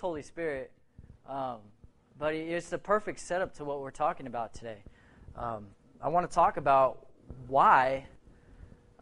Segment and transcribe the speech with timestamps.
[0.00, 0.72] Holy Spirit.
[1.28, 1.58] Um,
[2.18, 4.82] but it's the perfect setup to what we're talking about today.
[5.36, 5.66] Um,
[6.02, 7.06] I want to talk about
[7.46, 8.06] why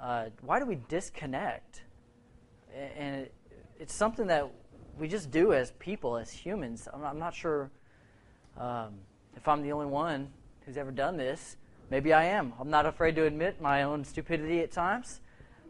[0.01, 1.83] uh, why do we disconnect?
[2.97, 3.35] And it,
[3.81, 4.49] it's something that
[4.99, 6.89] we just do as people, as humans.
[6.93, 7.71] I'm, I'm not sure
[8.57, 8.95] um,
[9.37, 10.29] if I'm the only one
[10.65, 11.57] who's ever done this.
[11.91, 12.53] Maybe I am.
[12.61, 15.21] I'm not afraid to admit my own stupidity at times.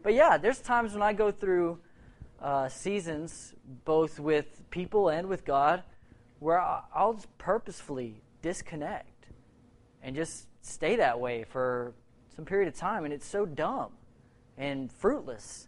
[0.03, 1.79] But yeah, there's times when I go through
[2.41, 3.53] uh, seasons,
[3.85, 5.83] both with people and with God,
[6.39, 9.27] where I'll just purposefully disconnect
[10.01, 11.93] and just stay that way for
[12.35, 13.03] some period of time.
[13.05, 13.91] And it's so dumb
[14.57, 15.67] and fruitless.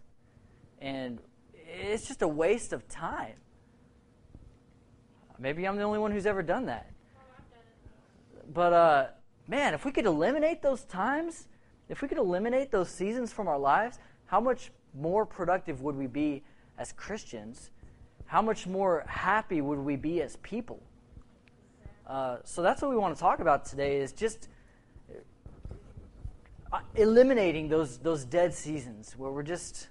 [0.80, 1.18] And
[1.54, 3.34] it's just a waste of time.
[5.38, 6.90] Maybe I'm the only one who's ever done that.
[8.52, 9.06] But, uh,
[9.48, 11.48] man, if we could eliminate those times,
[11.88, 16.06] if we could eliminate those seasons from our lives, how much more productive would we
[16.06, 16.42] be
[16.78, 17.70] as Christians?
[18.26, 20.82] How much more happy would we be as people?
[22.06, 24.48] Uh, so that's what we want to talk about today is just
[26.72, 29.88] uh, eliminating those, those dead seasons where we're just.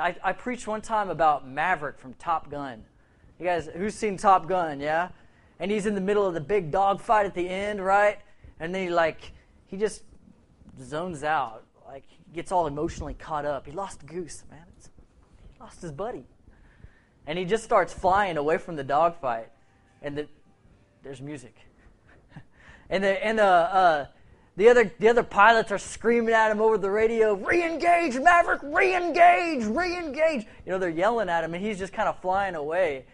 [0.00, 2.82] I, I preached one time about Maverick from Top Gun.
[3.38, 5.08] You guys, who's seen Top Gun, yeah?
[5.58, 8.18] And he's in the middle of the big dog fight at the end, right?
[8.58, 9.32] And then he, like,
[9.66, 10.04] he just
[10.82, 11.64] zones out.
[11.86, 13.66] Like, gets all emotionally caught up.
[13.66, 14.64] He lost goose, man.
[15.62, 16.24] Lost his buddy.
[17.24, 19.48] And he just starts flying away from the dogfight.
[20.02, 20.28] And the,
[21.04, 21.54] there's music.
[22.90, 24.06] and the, and the, uh,
[24.56, 29.64] the other, the other pilots are screaming at him over the radio, re-engage, Maverick, re-engage,
[29.64, 30.46] re-engage.
[30.66, 33.06] You know, they're yelling at him, and he's just kind of flying away.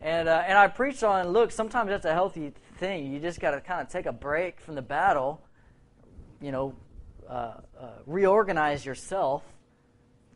[0.00, 3.12] And, uh, and I preached on, look, sometimes that's a healthy thing.
[3.12, 5.42] You just got to kind of take a break from the battle,
[6.40, 6.72] you know,
[7.28, 9.42] uh, uh, reorganize yourself,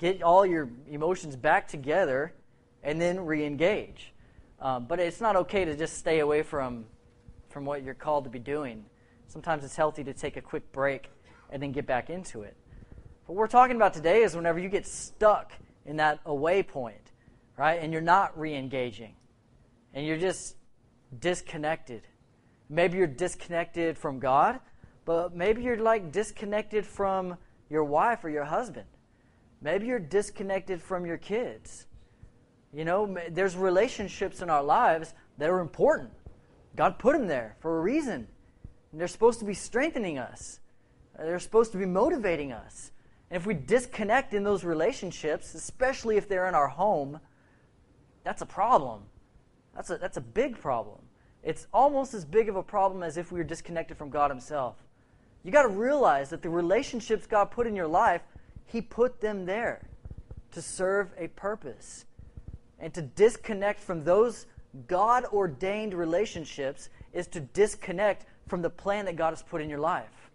[0.00, 2.33] get all your emotions back together,
[2.83, 4.12] and then re-engage.
[4.59, 6.87] Um, but it's not okay to just stay away from,
[7.50, 8.84] from what you're called to be doing.
[9.28, 11.11] Sometimes it's healthy to take a quick break
[11.50, 12.56] and then get back into it.
[13.27, 15.53] What we're talking about today is whenever you get stuck
[15.84, 17.12] in that away point,
[17.56, 17.81] right?
[17.82, 19.15] And you're not re engaging,
[19.94, 20.56] and you're just
[21.19, 22.03] disconnected.
[22.69, 24.61] Maybe you're disconnected from God,
[25.05, 27.37] but maybe you're like disconnected from
[27.69, 28.87] your wife or your husband.
[29.62, 31.87] Maybe you're disconnected from your kids.
[32.72, 36.10] You know, there's relationships in our lives that are important.
[36.76, 38.28] God put them there for a reason.
[38.93, 40.60] And they're supposed to be strengthening us,
[41.19, 42.93] uh, they're supposed to be motivating us.
[43.31, 47.20] And if we disconnect in those relationships, especially if they're in our home,
[48.25, 49.03] that's a problem.
[49.75, 50.99] That's a, that's a big problem.
[51.43, 54.76] It's almost as big of a problem as if we were disconnected from God Himself.
[55.43, 58.22] You got to realize that the relationships God put in your life,
[58.70, 59.88] He put them there
[60.53, 62.04] to serve a purpose.
[62.78, 64.47] And to disconnect from those
[64.86, 69.81] God ordained relationships is to disconnect from the plan that God has put in your
[69.81, 70.31] life.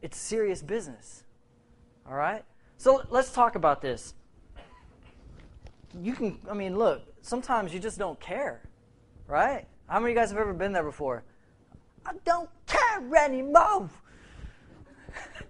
[0.00, 1.24] It's serious business.
[2.08, 2.42] All right?
[2.78, 4.14] So let's talk about this.
[6.00, 8.62] You can, I mean, look, sometimes you just don't care,
[9.26, 9.66] right?
[9.88, 11.22] How many of you guys have ever been there before?
[12.06, 13.90] I don't care anymore.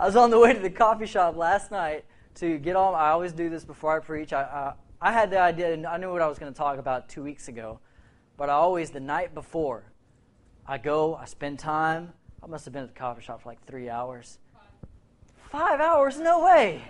[0.00, 2.06] I was on the way to the coffee shop last night
[2.36, 2.94] to get all.
[2.94, 4.32] I always do this before I preach.
[4.32, 6.78] I, I, I had the idea, and I knew what I was going to talk
[6.78, 7.80] about two weeks ago,
[8.38, 9.84] but I always, the night before,
[10.66, 12.14] I go, I spend time.
[12.42, 14.38] I must have been at the coffee shop for like three hours.
[15.50, 16.18] Five hours?
[16.18, 16.80] No way.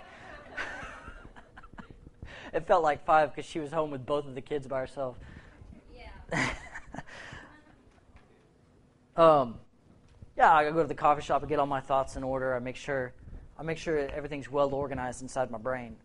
[2.53, 5.17] it felt like five because she was home with both of the kids by herself.
[6.31, 6.49] Yeah.
[9.17, 9.55] um,
[10.41, 12.55] yeah, I go to the coffee shop and get all my thoughts in order.
[12.55, 13.13] I make sure,
[13.59, 15.95] I make sure everything's well organized inside my brain.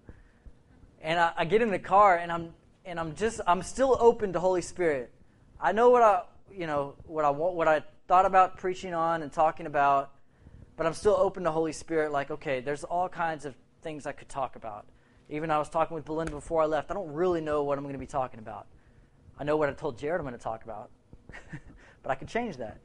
[1.01, 2.53] And I, I get in the car and I'm,
[2.85, 5.11] and I'm just, I'm still open to Holy Spirit.
[5.59, 6.23] I know what I,
[6.53, 10.13] you know what I want, what I thought about preaching on and talking about,
[10.77, 12.13] but I'm still open to Holy Spirit.
[12.13, 14.85] Like, okay, there's all kinds of things I could talk about.
[15.31, 16.91] Even I was talking with Belinda before I left.
[16.91, 18.67] I don't really know what I'm going to be talking about.
[19.39, 20.91] I know what I told Jared I'm going to talk about,
[22.03, 22.77] but I could change that.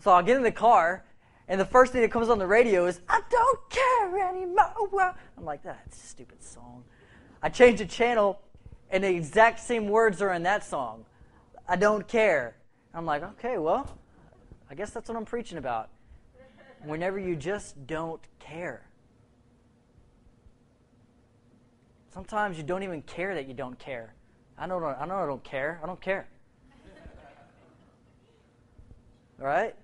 [0.00, 1.04] So I'll get in the car,
[1.48, 5.44] and the first thing that comes on the radio is "I don't care anymore." I'm
[5.44, 6.84] like, that's a stupid song.
[7.42, 8.40] I change the channel,
[8.90, 11.04] and the exact same words are in that song.
[11.68, 12.56] I don't care.
[12.94, 13.98] I'm like, okay, well,
[14.70, 15.90] I guess that's what I'm preaching about.
[16.84, 18.82] Whenever you just don't care.
[22.14, 24.14] Sometimes you don't even care that you don't care.
[24.56, 25.80] I know, I know I don't care.
[25.82, 26.26] I don't care.
[29.38, 29.74] All right?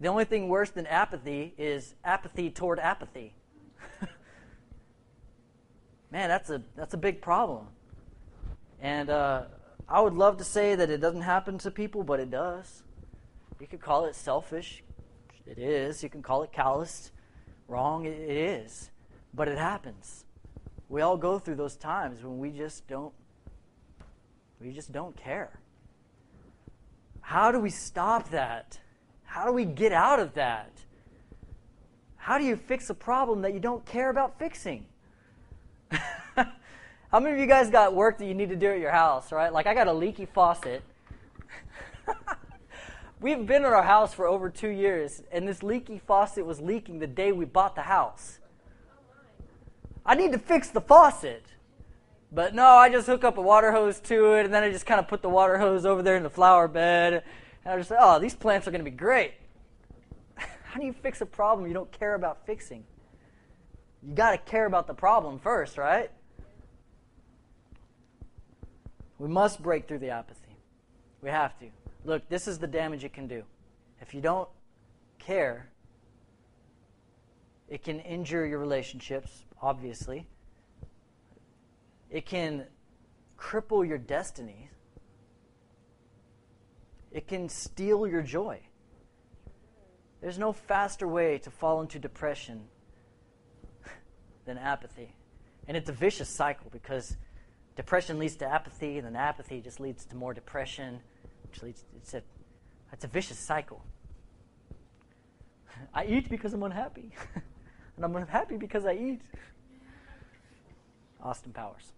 [0.00, 3.34] The only thing worse than apathy is apathy toward apathy.
[6.12, 7.66] Man, that's a that's a big problem.
[8.80, 9.42] And uh,
[9.88, 12.84] I would love to say that it doesn't happen to people, but it does.
[13.58, 14.84] You could call it selfish.
[15.46, 16.02] It is.
[16.02, 17.10] You can call it calloused.
[17.66, 18.04] Wrong.
[18.04, 18.90] It is.
[19.34, 20.24] But it happens.
[20.88, 23.12] We all go through those times when we just don't
[24.60, 25.60] we just don't care.
[27.20, 28.78] How do we stop that?
[29.38, 30.72] How do we get out of that?
[32.16, 34.84] How do you fix a problem that you don't care about fixing?
[35.92, 39.30] How many of you guys got work that you need to do at your house,
[39.30, 39.52] right?
[39.52, 40.82] Like I got a leaky faucet.
[43.20, 46.98] We've been in our house for over two years, and this leaky faucet was leaking
[46.98, 48.40] the day we bought the house.
[50.04, 51.46] I need to fix the faucet.
[52.32, 54.84] But no, I just hook up a water hose to it, and then I just
[54.84, 57.22] kind of put the water hose over there in the flower bed.
[57.64, 59.34] And I just say, oh, these plants are going to be great.
[60.36, 62.84] How do you fix a problem you don't care about fixing?
[64.02, 66.10] You got to care about the problem first, right?
[69.18, 70.56] We must break through the apathy.
[71.22, 71.66] We have to.
[72.04, 73.42] Look, this is the damage it can do.
[74.00, 74.48] If you don't
[75.18, 75.68] care,
[77.68, 80.26] it can injure your relationships, obviously.
[82.10, 82.64] It can
[83.38, 84.70] cripple your destiny.
[87.12, 88.60] It can steal your joy.
[90.20, 92.64] There's no faster way to fall into depression
[94.44, 95.14] than apathy.
[95.66, 97.16] And it's a vicious cycle because
[97.76, 101.00] depression leads to apathy, and then apathy just leads to more depression,
[101.44, 102.22] which leads it's a
[102.92, 103.84] it's a vicious cycle.
[105.94, 107.12] I eat because I'm unhappy.
[107.96, 109.20] and I'm unhappy because I eat.
[111.22, 111.92] Austin Powers,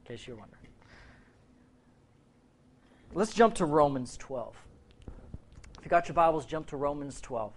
[0.00, 0.69] in case you're wondering.
[3.12, 4.54] Let's jump to Romans 12.
[5.78, 7.52] If you got your Bibles, jump to Romans 12.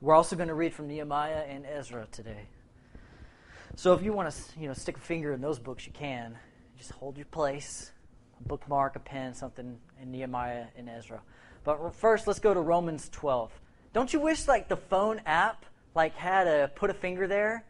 [0.00, 2.48] We're also going to read from Nehemiah and Ezra today.
[3.76, 6.36] So if you want to, you know, stick a finger in those books, you can.
[6.78, 7.92] Just hold your place,
[8.40, 11.22] a bookmark, a pen, something in Nehemiah and Ezra.
[11.62, 13.52] But first, let's go to Romans 12.
[13.92, 15.64] Don't you wish like the phone app
[15.94, 17.64] like had a put a finger there?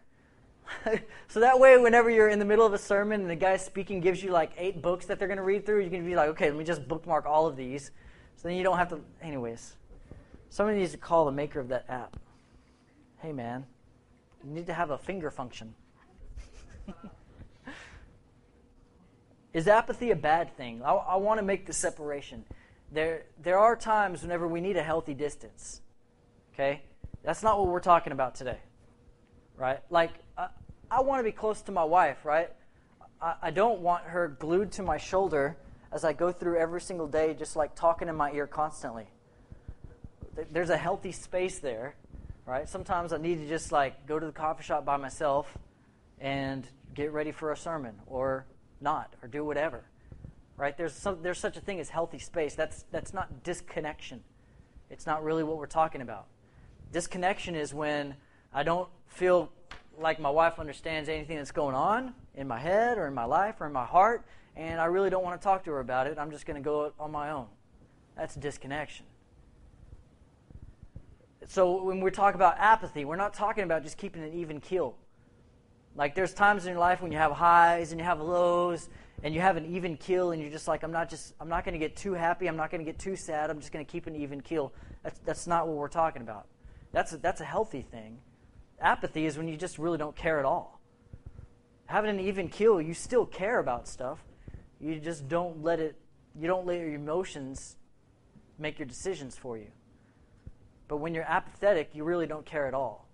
[1.29, 4.01] so that way, whenever you're in the middle of a sermon and the guy speaking
[4.01, 6.29] gives you like eight books that they're going to read through, you can be like,
[6.31, 7.91] okay, let me just bookmark all of these.
[8.37, 9.01] So then you don't have to.
[9.21, 9.77] Anyways,
[10.51, 12.17] somebody needs to call the maker of that app.
[13.19, 13.67] Hey, man,
[14.45, 15.75] you need to have a finger function.
[19.53, 20.83] Is apathy a bad thing?
[20.85, 22.45] I, I want to make the separation.
[22.93, 25.81] There, there are times whenever we need a healthy distance.
[26.55, 26.83] Okay?
[27.25, 28.59] That's not what we're talking about today.
[29.57, 29.81] Right?
[29.91, 30.13] Like,
[30.91, 32.51] I, want to be close to my wife, right?
[33.21, 35.57] I, I don't want her glued to my shoulder
[35.93, 39.07] as I go through every single day, just like talking in my ear constantly.
[40.51, 41.95] There's a healthy space there,
[42.47, 42.69] right?
[42.69, 45.57] Sometimes I need to just like go to the coffee shop by myself
[46.21, 48.47] and get ready for a sermon or
[48.81, 49.85] not or do whatever
[50.57, 54.23] right there's some, there's such a thing as healthy space that's that's not disconnection
[54.91, 56.27] it's not really what we're talking about
[56.93, 58.15] disconnection is when
[58.53, 59.51] i don't feel
[60.01, 63.61] like my wife understands anything that's going on in my head or in my life
[63.61, 64.25] or in my heart
[64.57, 66.65] and i really don't want to talk to her about it i'm just going to
[66.65, 67.47] go on my own
[68.17, 69.05] that's disconnection
[71.47, 74.95] so when we talk about apathy we're not talking about just keeping an even keel
[75.99, 78.89] like there's times in your life when you have highs and you have lows
[79.25, 81.65] and you have an even keel and you're just like I'm not just I'm not
[81.65, 83.85] going to get too happy, I'm not going to get too sad, I'm just going
[83.85, 84.73] to keep an even keel.
[85.03, 86.47] That's that's not what we're talking about.
[86.93, 88.19] That's a, that's a healthy thing.
[88.81, 90.81] Apathy is when you just really don't care at all.
[91.87, 94.19] Having an even keel, you still care about stuff.
[94.81, 95.97] You just don't let it
[96.39, 97.77] you don't let your emotions
[98.59, 99.67] make your decisions for you.
[100.87, 103.09] But when you're apathetic, you really don't care at all.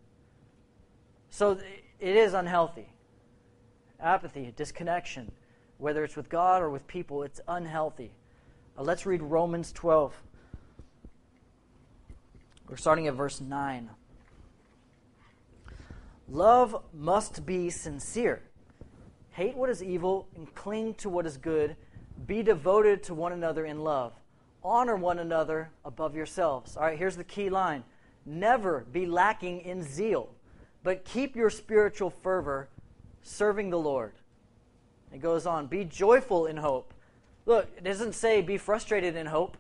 [1.31, 1.59] So
[2.01, 2.89] it is unhealthy.
[3.99, 5.33] Apathy, disconnection,
[5.79, 8.13] whether it's with God or with people, it's unhealthy.
[8.77, 10.15] Uh, let's read Romans 12.
[12.69, 13.91] We're starting at verse 9.
[16.29, 18.43] Love must be sincere.
[19.31, 21.77] Hate what is evil and cling to what is good.
[22.27, 24.13] Be devoted to one another in love.
[24.63, 26.77] Honor one another above yourselves.
[26.77, 27.85] All right, here's the key line
[28.25, 30.31] Never be lacking in zeal
[30.85, 32.69] but keep your spiritual fervor
[33.23, 34.13] serving the Lord.
[35.13, 36.93] It goes on, be joyful in hope.
[37.47, 39.57] Look, it doesn't say be frustrated in hope.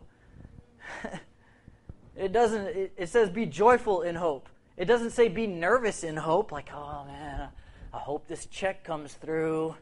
[2.16, 4.48] it doesn't it, it, says be joyful in hope.
[4.76, 7.48] It doesn't say be nervous in hope like, "Oh man,
[7.92, 9.76] I hope this check comes through."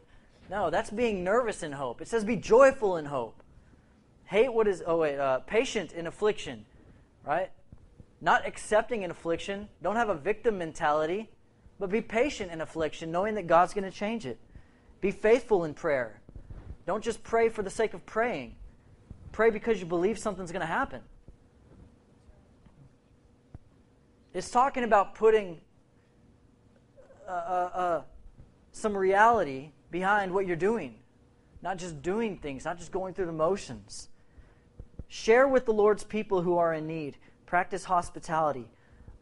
[0.49, 2.01] No, that's being nervous in hope.
[2.01, 3.41] It says be joyful in hope.
[4.25, 6.65] Hate what is oh wait, uh, patient in affliction,
[7.25, 7.51] right?
[8.23, 9.67] not accepting an affliction.
[9.81, 11.29] Don't have a victim mentality,
[11.77, 14.39] but be patient in affliction, knowing that God's going to change it.
[15.01, 16.21] Be faithful in prayer.
[16.87, 18.55] Don't just pray for the sake of praying.
[19.33, 21.01] Pray because you believe something's going to happen.
[24.33, 25.61] It's talking about putting
[27.27, 28.01] uh, uh, uh,
[28.71, 30.95] some reality behind what you're doing,
[31.61, 34.09] not just doing things, not just going through the motions.
[35.07, 37.17] Share with the Lord's people who are in need.
[37.45, 38.67] Practice hospitality.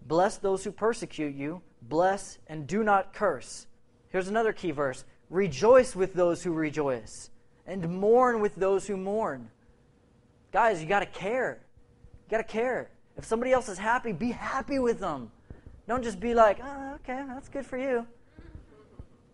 [0.07, 1.61] Bless those who persecute you.
[1.81, 3.67] Bless and do not curse.
[4.07, 7.29] Here's another key verse Rejoice with those who rejoice,
[7.65, 9.49] and mourn with those who mourn.
[10.53, 11.59] Guys, you got to care.
[12.27, 12.90] You got to care.
[13.17, 15.31] If somebody else is happy, be happy with them.
[15.87, 18.05] Don't just be like, oh, okay, that's good for you.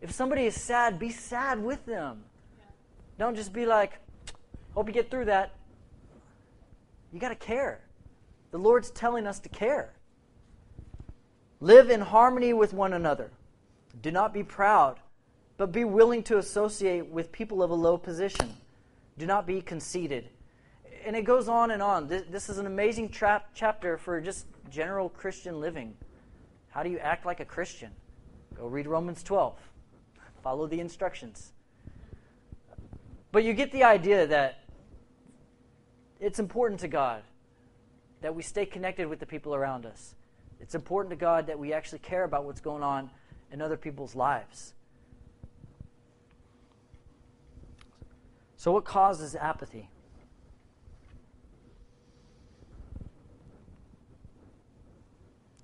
[0.01, 2.23] If somebody is sad, be sad with them.
[3.17, 3.99] Don't just be like,
[4.73, 5.53] hope you get through that.
[7.11, 7.81] You got to care.
[8.51, 9.93] The Lord's telling us to care.
[11.59, 13.31] Live in harmony with one another.
[14.01, 14.99] Do not be proud,
[15.57, 18.53] but be willing to associate with people of a low position.
[19.17, 20.29] Do not be conceited.
[21.05, 22.07] And it goes on and on.
[22.07, 25.95] This, this is an amazing tra- chapter for just general Christian living.
[26.69, 27.91] How do you act like a Christian?
[28.55, 29.55] Go read Romans 12.
[30.43, 31.51] Follow the instructions.
[33.31, 34.63] But you get the idea that
[36.19, 37.23] it's important to God
[38.21, 40.15] that we stay connected with the people around us.
[40.59, 43.11] It's important to God that we actually care about what's going on
[43.51, 44.73] in other people's lives.
[48.55, 49.89] So, what causes apathy?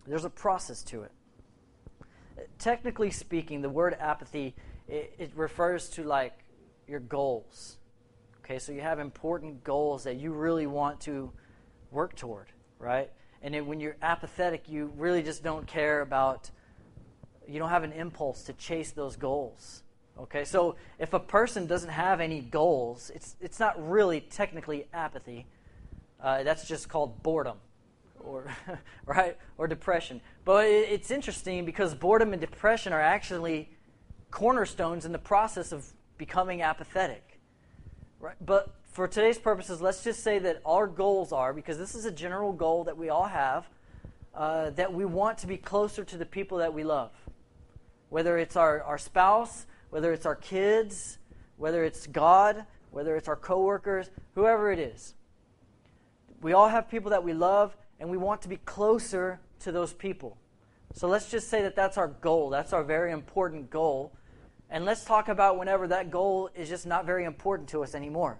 [0.06, 1.12] There's a process to it.
[2.60, 4.56] Technically speaking, the word apathy
[4.88, 6.34] it, it refers to like
[6.88, 7.78] your goals.
[8.44, 11.32] Okay, so you have important goals that you really want to
[11.92, 12.48] work toward,
[12.80, 13.10] right?
[13.42, 16.50] And when you're apathetic, you really just don't care about,
[17.48, 19.84] you don't have an impulse to chase those goals.
[20.20, 25.46] Okay, so if a person doesn't have any goals, it's, it's not really technically apathy.
[26.22, 27.58] Uh, that's just called boredom,
[28.24, 28.46] or
[29.06, 30.22] right, or depression.
[30.46, 33.70] But it, it's interesting because boredom and depression are actually
[34.32, 35.86] cornerstones in the process of
[36.18, 37.39] becoming apathetic.
[38.20, 38.36] Right?
[38.44, 42.12] But for today's purposes, let's just say that our goals are, because this is a
[42.12, 43.68] general goal that we all have,
[44.36, 47.12] uh, that we want to be closer to the people that we love.
[48.10, 51.18] Whether it's our, our spouse, whether it's our kids,
[51.58, 55.13] whether it's God, whether it's our coworkers, whoever it is.
[56.42, 59.94] We all have people that we love, and we want to be closer to those
[59.94, 60.36] people.
[60.94, 62.50] So let's just say that that's our goal.
[62.50, 64.12] That's our very important goal.
[64.70, 68.40] And let's talk about whenever that goal is just not very important to us anymore.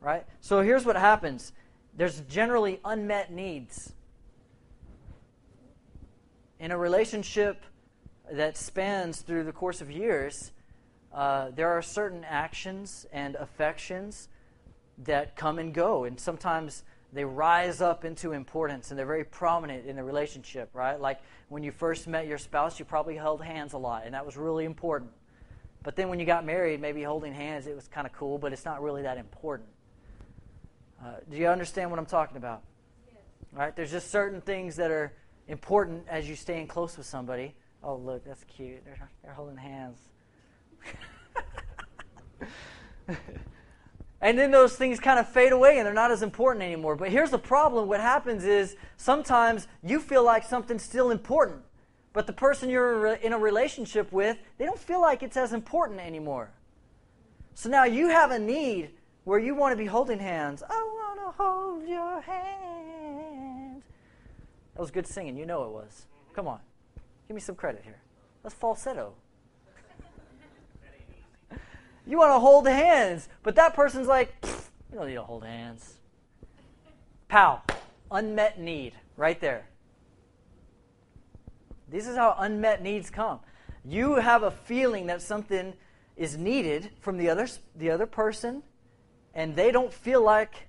[0.00, 0.26] Right?
[0.40, 1.52] So here's what happens
[1.96, 3.92] there's generally unmet needs.
[6.58, 7.62] In a relationship
[8.32, 10.50] that spans through the course of years,
[11.14, 14.28] uh, there are certain actions and affections
[14.98, 16.02] that come and go.
[16.02, 16.82] And sometimes
[17.12, 21.00] they rise up into importance and they're very prominent in the relationship, right?
[21.00, 24.26] Like when you first met your spouse, you probably held hands a lot, and that
[24.26, 25.10] was really important.
[25.82, 28.52] But then when you got married, maybe holding hands, it was kind of cool, but
[28.52, 29.68] it's not really that important.
[31.02, 32.62] Uh, do you understand what I'm talking about?
[33.06, 33.22] Yes.
[33.52, 33.76] Right?
[33.76, 35.12] There's just certain things that are
[35.46, 37.54] important as you staying close with somebody.
[37.82, 38.84] Oh, look, that's cute.
[38.84, 39.98] They're, they're holding hands.
[44.20, 46.96] and then those things kind of fade away and they're not as important anymore.
[46.96, 51.62] But here's the problem what happens is sometimes you feel like something's still important.
[52.12, 56.00] But the person you're in a relationship with, they don't feel like it's as important
[56.00, 56.50] anymore.
[57.54, 58.90] So now you have a need
[59.24, 60.62] where you want to be holding hands.
[60.62, 63.82] I want to hold your hand.
[64.74, 65.36] That was good singing.
[65.36, 66.06] You know it was.
[66.32, 66.60] Come on.
[67.28, 68.00] Give me some credit here.
[68.42, 69.14] That's falsetto.
[72.06, 74.34] You want to hold hands, but that person's like,
[74.90, 75.94] you don't need to hold hands.
[77.28, 77.62] Pow.
[78.10, 79.68] Unmet need right there.
[81.88, 83.40] This is how unmet needs come.
[83.84, 85.74] You have a feeling that something
[86.16, 88.62] is needed from the other, the other person,
[89.34, 90.68] and they don't feel like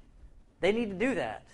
[0.59, 1.45] they need to do that.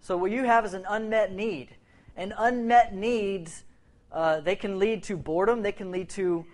[0.00, 1.76] So, what you have is an unmet need.
[2.16, 3.64] And unmet needs,
[4.10, 6.44] uh, they can lead to boredom, they can lead to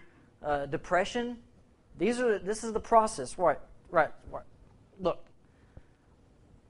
[0.43, 1.39] uh, depression.
[1.99, 3.37] These are, this is the process.
[3.39, 3.59] Right,
[3.91, 4.45] right, right.
[5.01, 5.25] Look.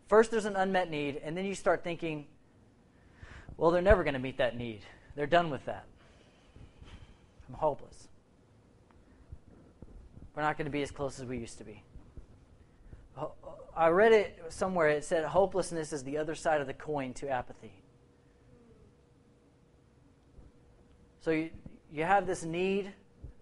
[0.09, 2.27] First, there's an unmet need, and then you start thinking,
[3.59, 4.81] well, they're never going to meet that need.
[5.15, 5.85] They're done with that.
[7.49, 8.09] I'm hopeless.
[10.35, 11.83] We're not going to be as close as we used to be.
[13.77, 14.89] I read it somewhere.
[14.89, 17.73] It said hopelessness is the other side of the coin to apathy.
[21.21, 21.51] So you,
[21.93, 22.93] you have this need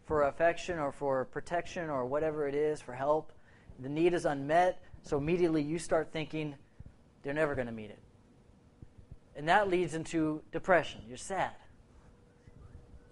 [0.06, 3.32] for affection or for protection or whatever it is, for help.
[3.78, 6.54] The need is unmet, so immediately you start thinking
[7.22, 7.98] they're never going to meet it.
[9.34, 11.02] And that leads into depression.
[11.06, 11.50] You're sad.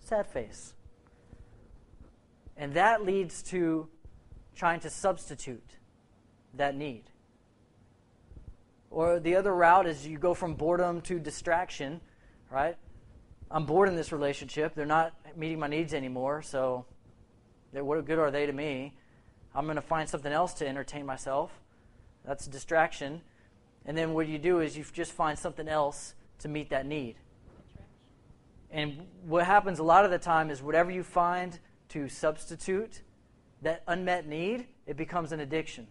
[0.01, 0.75] Sad face.
[2.57, 3.89] And that leads to
[4.55, 5.77] trying to substitute
[6.55, 7.05] that need.
[8.91, 12.01] Or the other route is you go from boredom to distraction,
[12.51, 12.77] right?
[13.51, 14.75] I'm bored in this relationship.
[14.75, 16.87] They're not meeting my needs anymore, so
[17.73, 18.97] what good are they to me?
[19.55, 21.51] I'm going to find something else to entertain myself.
[22.25, 23.21] That's a distraction.
[23.85, 27.17] And then what you do is you just find something else to meet that need.
[28.71, 31.59] And what happens a lot of the time is whatever you find
[31.91, 33.03] to substitute
[33.63, 35.87] that unmet need, it becomes an addiction.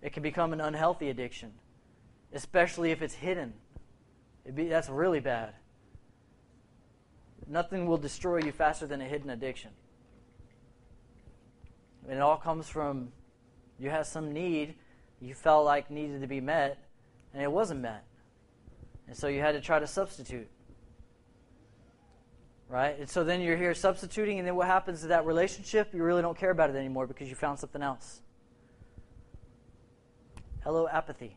[0.00, 1.52] It can become an unhealthy addiction,
[2.32, 3.52] especially if it's hidden.
[4.54, 5.52] Be, that's really bad.
[7.48, 9.70] Nothing will destroy you faster than a hidden addiction.
[12.06, 13.12] And it all comes from
[13.78, 14.74] you had some need
[15.20, 16.78] you felt like needed to be met,
[17.32, 18.04] and it wasn't met.
[19.06, 20.48] And so you had to try to substitute.
[22.68, 22.98] Right?
[22.98, 25.92] And so then you're here substituting, and then what happens to that relationship?
[25.94, 28.20] You really don't care about it anymore because you found something else.
[30.62, 31.36] Hello, apathy.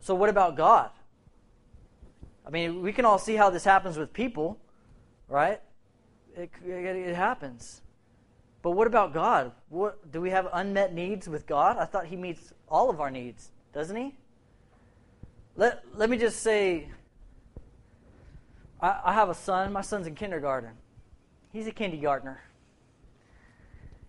[0.00, 0.90] So, what about God?
[2.46, 4.58] I mean, we can all see how this happens with people,
[5.28, 5.60] right?
[6.36, 7.82] It, it, it happens.
[8.62, 9.52] But what about God?
[9.68, 11.76] What, do we have unmet needs with God?
[11.78, 14.14] I thought He meets all of our needs, doesn't He?
[15.56, 16.88] Let, let me just say
[18.80, 19.72] I, I have a son.
[19.72, 20.70] My son's in kindergarten.
[21.52, 22.42] He's a kindergartner.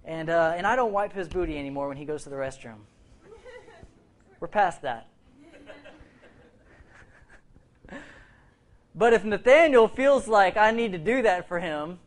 [0.04, 2.80] And, uh, and I don't wipe his booty anymore when he goes to the restroom.
[4.40, 5.08] We're past that.
[8.98, 12.00] But if Nathaniel feels like I need to do that for him,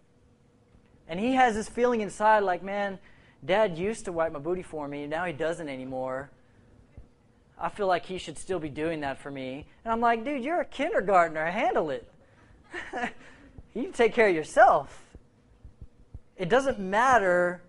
[1.07, 2.99] and he has this feeling inside like, man,
[3.45, 6.31] dad used to wipe my booty for me, now he doesn't anymore.
[7.59, 9.67] I feel like he should still be doing that for me.
[9.85, 11.45] And I'm like, dude, you're a kindergartner.
[11.47, 12.11] Handle it.
[13.75, 15.05] you take care of yourself.
[16.37, 17.63] It doesn't matter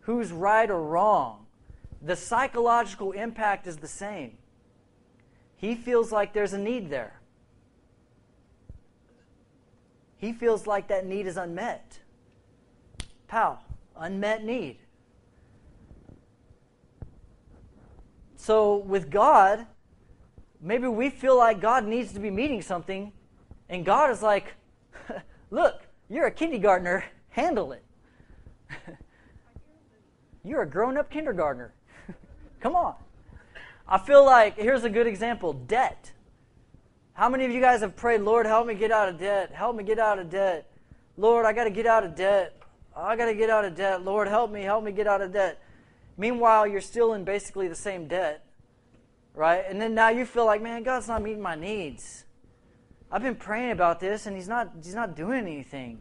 [0.00, 1.46] who's right or wrong,
[2.02, 4.38] the psychological impact is the same.
[5.56, 7.19] He feels like there's a need there.
[10.20, 11.98] He feels like that need is unmet.
[13.26, 13.58] Pow,
[13.96, 14.78] unmet need.
[18.36, 19.66] So with God,
[20.60, 23.12] maybe we feel like God needs to be meeting something,
[23.70, 24.54] and God is like,
[25.50, 27.84] look, you're a kindergartner, handle it.
[30.44, 31.72] you're a grown up kindergartner.
[32.60, 32.94] Come on.
[33.88, 36.12] I feel like, here's a good example debt.
[37.20, 39.50] How many of you guys have prayed, Lord, help me get out of debt?
[39.52, 40.70] Help me get out of debt.
[41.18, 42.56] Lord, I got to get out of debt.
[42.96, 44.02] I got to get out of debt.
[44.02, 45.60] Lord, help me, help me get out of debt.
[46.16, 48.46] Meanwhile, you're still in basically the same debt,
[49.34, 49.62] right?
[49.68, 52.24] And then now you feel like, man, God's not meeting my needs.
[53.12, 56.00] I've been praying about this and he's not he's not doing anything.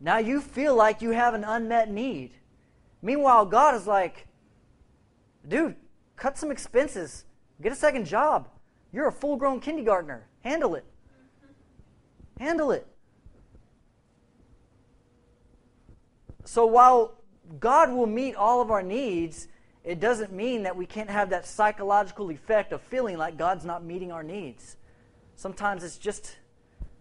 [0.00, 2.32] Now you feel like you have an unmet need.
[3.00, 4.26] Meanwhile, God is like,
[5.46, 5.76] dude,
[6.16, 7.26] cut some expenses.
[7.62, 8.48] Get a second job.
[8.94, 10.28] You're a full-grown kindergartner.
[10.42, 10.84] Handle it.
[12.38, 12.86] Handle it.
[16.44, 17.18] So while
[17.58, 19.48] God will meet all of our needs,
[19.82, 23.84] it doesn't mean that we can't have that psychological effect of feeling like God's not
[23.84, 24.76] meeting our needs.
[25.34, 26.36] Sometimes it's just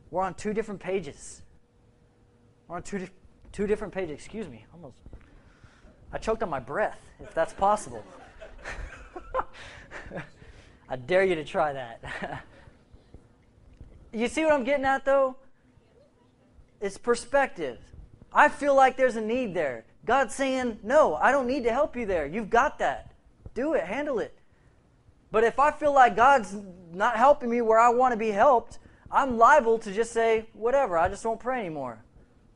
[0.10, 1.43] we're on two different pages.
[2.67, 3.10] We're on two, di-
[3.51, 4.15] two different pages.
[4.15, 4.65] Excuse me.
[4.73, 4.97] Almost.
[6.12, 8.03] I choked on my breath, if that's possible.
[10.89, 12.43] I dare you to try that.
[14.13, 15.38] you see what I'm getting at, though?
[16.82, 17.80] It's perspective.
[18.34, 19.86] I feel like there's a need there.
[20.06, 22.26] God's saying, No, I don't need to help you there.
[22.26, 23.13] You've got that.
[23.54, 24.38] Do it, handle it.
[25.32, 26.56] But if I feel like God's
[26.91, 28.80] not helping me where I want to be helped,
[29.12, 32.04] I'm liable to just say, whatever, I just won't pray anymore.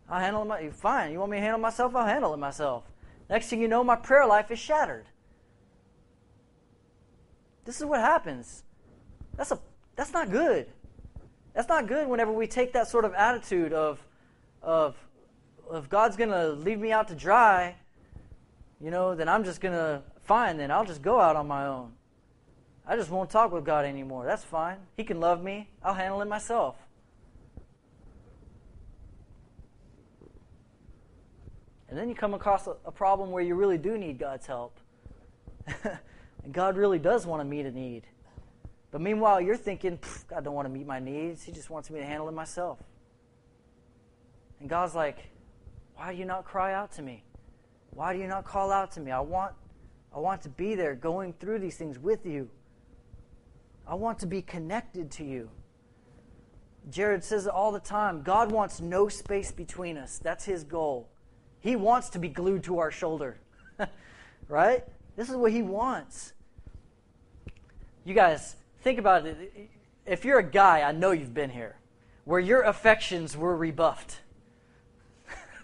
[0.10, 0.46] I'll handle it.
[0.46, 1.96] My, fine, you want me to handle myself?
[1.96, 2.84] I'll handle it myself.
[3.30, 5.06] Next thing you know, my prayer life is shattered.
[7.67, 8.63] This is what happens.
[9.36, 9.60] That's, a,
[9.97, 10.67] that's not good.
[11.53, 13.99] That's not good whenever we take that sort of attitude of,
[14.63, 14.95] of
[15.73, 17.75] if God's going to leave me out to dry,
[18.80, 21.67] you know, then I'm just going to, fine, then I'll just go out on my
[21.67, 21.91] own.
[22.88, 24.23] I just won't talk with God anymore.
[24.25, 24.77] That's fine.
[24.95, 25.69] He can love me.
[25.84, 26.77] I'll handle it myself.
[31.89, 34.80] And then you come across a, a problem where you really do need God's help.
[36.47, 38.07] and God really does want to meet a need.
[38.89, 41.43] But meanwhile, you're thinking, God don't want to meet my needs.
[41.43, 42.79] He just wants me to handle it myself.
[44.62, 45.27] And God's like,
[45.97, 47.25] why do you not cry out to me?
[47.89, 49.12] Why do you not call out to me?
[49.12, 49.55] I want,
[50.15, 52.49] I want to be there going through these things with you.
[53.86, 55.49] I want to be connected to you.
[56.89, 60.17] Jared says it all the time God wants no space between us.
[60.17, 61.10] That's his goal.
[61.60, 63.38] He wants to be glued to our shoulder.
[64.47, 64.86] right?
[65.17, 66.31] This is what he wants.
[68.08, 69.70] You guys, think about it.
[70.06, 71.76] If you're a guy, I know you've been here,
[72.24, 74.22] where your affections were rebuffed.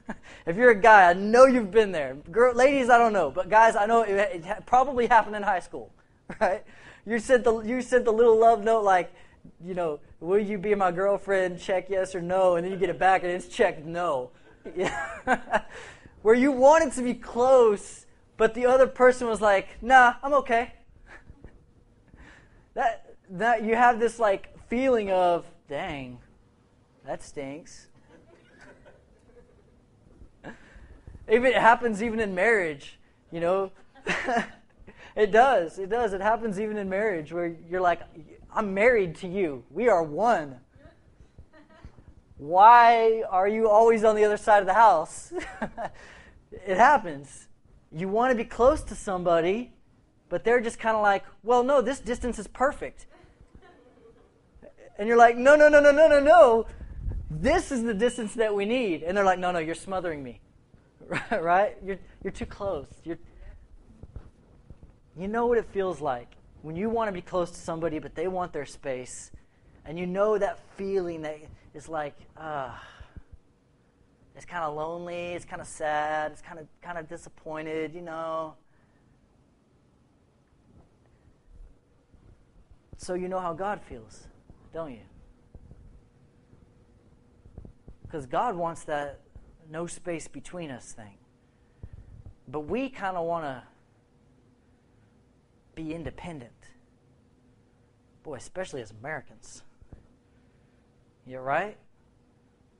[0.45, 2.15] if you're a guy, I know you've been there.
[2.29, 5.61] Girl, ladies, I don't know, but guys, I know it, it probably happened in high
[5.61, 5.93] school,
[6.41, 6.65] right?
[7.05, 9.13] You sent the you sent the little love note like,
[9.63, 11.61] you know, will you be my girlfriend?
[11.61, 14.31] Check yes or no, and then you get it back and it's checked no.
[16.21, 20.73] Where you wanted to be close, but the other person was like, "Nah, I'm okay."
[22.73, 26.19] That that you have this like feeling of, "Dang,
[27.05, 27.87] that stinks."
[31.29, 32.99] Even it happens even in marriage,
[33.31, 33.71] you know.
[35.15, 35.79] it does.
[35.79, 36.13] It does.
[36.13, 38.01] It happens even in marriage where you're like,
[38.53, 39.63] I'm married to you.
[39.71, 40.59] We are one.
[42.37, 45.31] Why are you always on the other side of the house?
[46.51, 47.47] it happens.
[47.91, 49.72] You want to be close to somebody,
[50.33, 53.05] but they're just kind of like, well, no, this distance is perfect.
[54.97, 56.65] And you're like, no, no, no, no, no, no, no.
[57.29, 59.03] This is the distance that we need.
[59.03, 60.41] And they're like, no, no, you're smothering me.
[61.31, 61.77] right?
[61.85, 62.87] You're, you're too close.
[63.03, 63.19] You're,
[65.15, 66.29] you know what it feels like
[66.63, 69.29] when you want to be close to somebody, but they want their space.
[69.85, 71.37] And you know that feeling that
[71.75, 72.75] is like, ah.
[72.75, 72.79] Uh,
[74.35, 78.01] it's kind of lonely, it's kind of sad, it's kind of kind of disappointed, you
[78.01, 78.55] know.
[83.03, 84.27] So you know how God feels,
[84.73, 85.01] don't you?
[88.03, 89.19] Because God wants that
[89.69, 91.17] no space between us thing.
[92.47, 93.63] But we kind of want to
[95.75, 96.53] be independent.
[98.23, 99.63] Boy, especially as Americans.
[101.27, 101.75] You're right?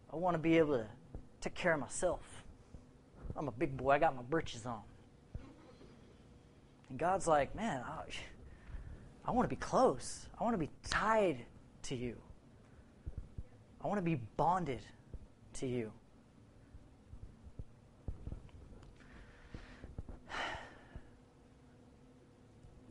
[0.09, 0.85] I want to be able to
[1.41, 2.45] take care of myself.
[3.35, 4.83] I'm a big boy, I got my britches on.
[6.89, 8.03] And God's like, man, I,
[9.25, 10.27] I want to be close.
[10.39, 11.45] I want to be tied
[11.83, 12.15] to you.
[13.83, 14.81] I want to be bonded
[15.55, 15.91] to you.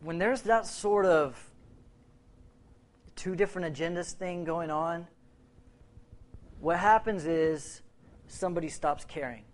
[0.03, 1.39] when there's that sort of
[3.15, 5.07] two different agendas thing going on,
[6.61, 7.83] what happens is
[8.27, 9.45] somebody stops caring.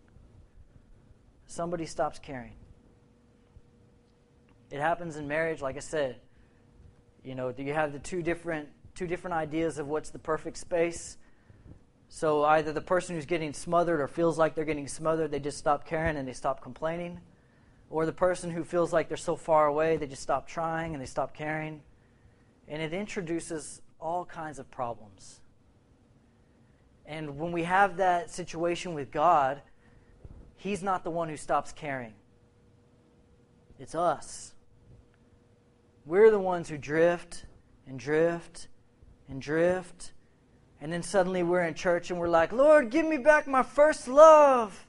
[1.46, 2.54] Somebody stops caring.
[4.70, 6.16] It happens in marriage, like I said.
[7.24, 10.56] You know, do you have the two different two different ideas of what's the perfect
[10.56, 11.18] space.
[12.08, 15.56] So either the person who's getting smothered or feels like they're getting smothered, they just
[15.56, 17.20] stop caring and they stop complaining.
[17.90, 21.00] Or the person who feels like they're so far away, they just stop trying and
[21.00, 21.80] they stop caring.
[22.66, 25.38] And it introduces all kinds of problems.
[27.06, 29.62] And when we have that situation with God,
[30.56, 32.14] He's not the one who stops caring,
[33.78, 34.54] it's us.
[36.08, 37.44] We're the ones who drift
[37.86, 38.68] and drift
[39.28, 40.14] and drift.
[40.80, 44.08] And then suddenly we're in church and we're like, Lord, give me back my first
[44.08, 44.86] love.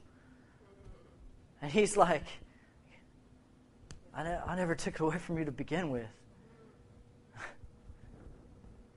[1.60, 2.24] And He's like,
[4.14, 6.08] I, ne- I never took it away from you to begin with.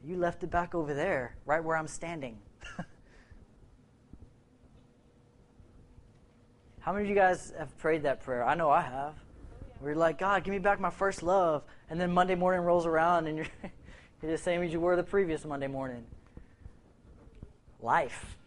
[0.06, 2.38] you left it back over there, right where I'm standing.
[6.80, 8.46] How many of you guys have prayed that prayer?
[8.46, 9.23] I know I have.
[9.84, 11.62] We're like, God, give me back my first love.
[11.90, 13.48] And then Monday morning rolls around and you're,
[14.22, 16.06] you're the same as you were the previous Monday morning.
[17.82, 18.38] Life.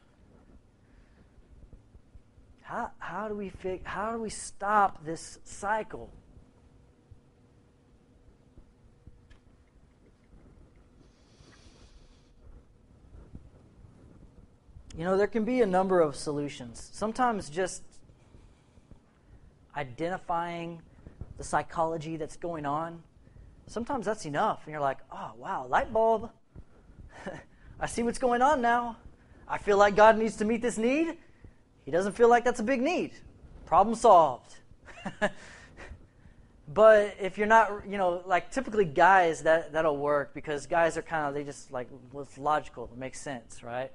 [2.63, 3.53] How, how do we
[3.85, 6.11] how do we stop this cycle?
[14.97, 16.89] You know, there can be a number of solutions.
[16.95, 17.83] Sometimes just
[19.77, 20.81] identifying
[21.39, 23.03] the psychology that's going on,
[23.67, 24.63] sometimes that's enough.
[24.65, 26.31] And you're like, oh, wow, light bulb.
[27.81, 28.97] I see what's going on now.
[29.49, 31.17] I feel like God needs to meet this need.
[31.85, 33.13] He doesn't feel like that's a big need.
[33.65, 34.57] Problem solved.
[36.73, 41.03] but if you're not, you know, like typically guys, that, that'll work because guys are
[41.03, 42.91] kind of, they just like, well, it's logical.
[42.93, 43.93] It makes sense, right?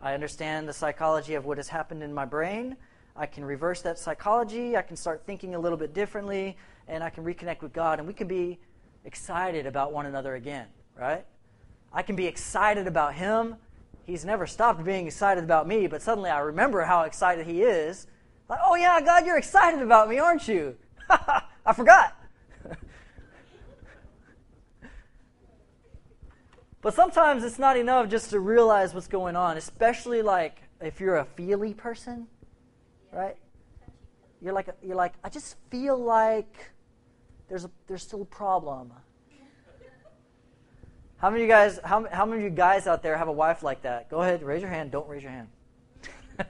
[0.00, 2.76] I understand the psychology of what has happened in my brain.
[3.16, 4.76] I can reverse that psychology.
[4.76, 6.56] I can start thinking a little bit differently,
[6.88, 8.58] and I can reconnect with God, and we can be
[9.04, 10.66] excited about one another again,
[10.98, 11.24] right?
[11.92, 13.56] I can be excited about Him,
[14.04, 18.06] he's never stopped being excited about me, but suddenly I remember how excited he is.
[18.48, 20.76] Like, oh yeah, God, you're excited about me, aren't you?
[21.10, 22.16] I forgot.
[26.82, 31.18] but sometimes it's not enough just to realize what's going on, especially like if you're
[31.18, 32.26] a feely person,
[33.12, 33.36] right?
[34.40, 36.72] You're like you're like I just feel like
[37.48, 38.92] there's a there's still a problem.
[41.18, 43.32] How many of you guys how, how many of you guys out there have a
[43.32, 44.10] wife like that?
[44.10, 44.90] Go ahead, raise your hand.
[44.90, 45.48] Don't raise your hand.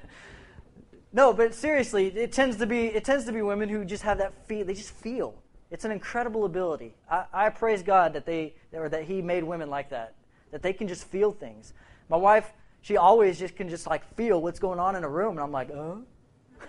[1.13, 4.19] no, but seriously, it tends to be it tends to be women who just have
[4.19, 4.65] that feel.
[4.65, 5.35] They just feel.
[5.71, 6.95] It's an incredible ability.
[7.11, 10.15] I, I praise God that they or that He made women like that.
[10.51, 11.73] That they can just feel things.
[12.09, 15.33] My wife, she always just can just like feel what's going on in a room,
[15.33, 16.03] and I'm like, oh,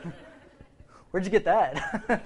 [1.12, 2.26] where'd you get that?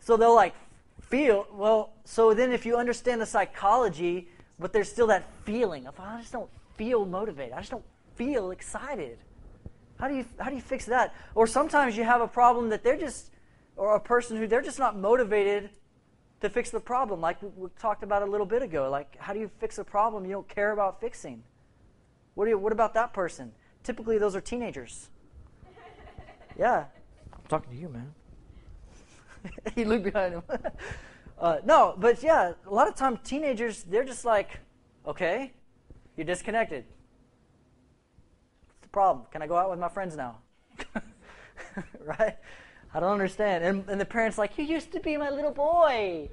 [0.00, 0.54] so they'll like
[1.00, 1.92] feel well.
[2.04, 4.28] So then, if you understand the psychology,
[4.58, 7.52] but there's still that feeling of oh, I just don't feel motivated.
[7.52, 7.84] I just don't
[8.16, 9.18] feel excited.
[9.98, 11.14] How do you how do you fix that?
[11.34, 13.30] Or sometimes you have a problem that they're just
[13.76, 15.70] or a person who they're just not motivated
[16.44, 18.88] to fix the problem, like we talked about a little bit ago.
[18.90, 21.42] Like, how do you fix a problem you don't care about fixing?
[22.34, 23.52] What, do you, what about that person?
[23.82, 25.08] Typically, those are teenagers.
[26.58, 26.84] Yeah.
[27.32, 28.14] I'm talking to you, man.
[29.74, 30.42] he looked behind him.
[31.38, 34.60] uh, no, but yeah, a lot of times teenagers, they're just like,
[35.06, 35.52] okay,
[36.16, 36.84] you're disconnected.
[38.68, 39.26] What's the problem?
[39.30, 40.38] Can I go out with my friends now?
[42.00, 42.36] right?
[42.94, 43.64] I don't understand.
[43.64, 46.28] And, and the parents like, you used to be my little boy.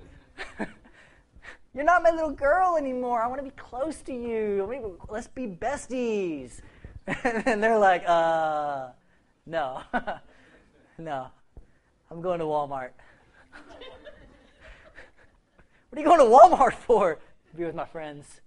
[1.74, 3.22] You're not my little girl anymore.
[3.22, 5.00] I want to be close to you.
[5.10, 6.60] Let's be besties.
[7.08, 8.90] and they're like, uh,
[9.52, 9.82] no,
[10.98, 11.28] no.
[12.10, 12.92] I'm going to Walmart.
[15.90, 17.20] what are you going to Walmart for?
[17.50, 18.40] To be with my friends.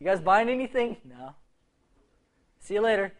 [0.00, 0.96] You guys buying anything?
[1.04, 1.34] No.
[2.60, 3.12] See you later.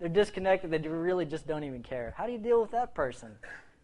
[0.00, 0.72] They're disconnected.
[0.72, 2.12] They really just don't even care.
[2.16, 3.30] How do you deal with that person?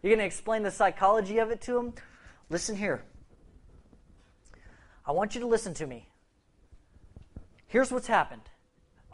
[0.01, 1.93] You're going to explain the psychology of it to them?
[2.49, 3.03] Listen here.
[5.05, 6.09] I want you to listen to me.
[7.67, 8.41] Here's what's happened.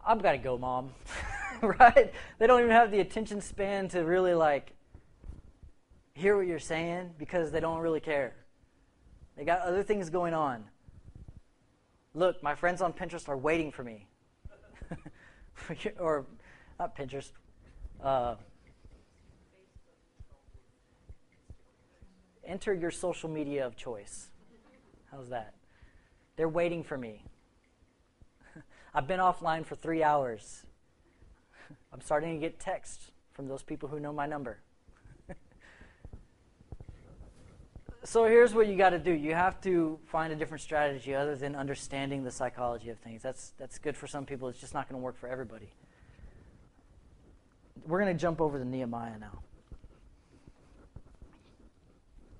[0.03, 0.93] I've got to go, mom.
[1.79, 2.13] right?
[2.39, 4.73] They don't even have the attention span to really like
[6.13, 8.35] hear what you're saying because they don't really care.
[9.37, 10.65] They got other things going on.
[12.13, 14.07] Look, my friends on Pinterest are waiting for me.
[15.99, 16.25] or
[16.77, 17.31] not Pinterest.
[18.03, 18.35] Uh,
[22.45, 24.27] enter your social media of choice.
[25.09, 25.53] How's that?
[26.35, 27.23] They're waiting for me.
[28.93, 30.65] I've been offline for three hours.
[31.91, 34.59] I'm starting to get texts from those people who know my number.
[38.03, 39.11] so here's what you got to do.
[39.11, 43.21] You have to find a different strategy other than understanding the psychology of things.
[43.21, 44.47] That's that's good for some people.
[44.49, 45.69] It's just not going to work for everybody.
[47.85, 49.39] We're going to jump over to Nehemiah now.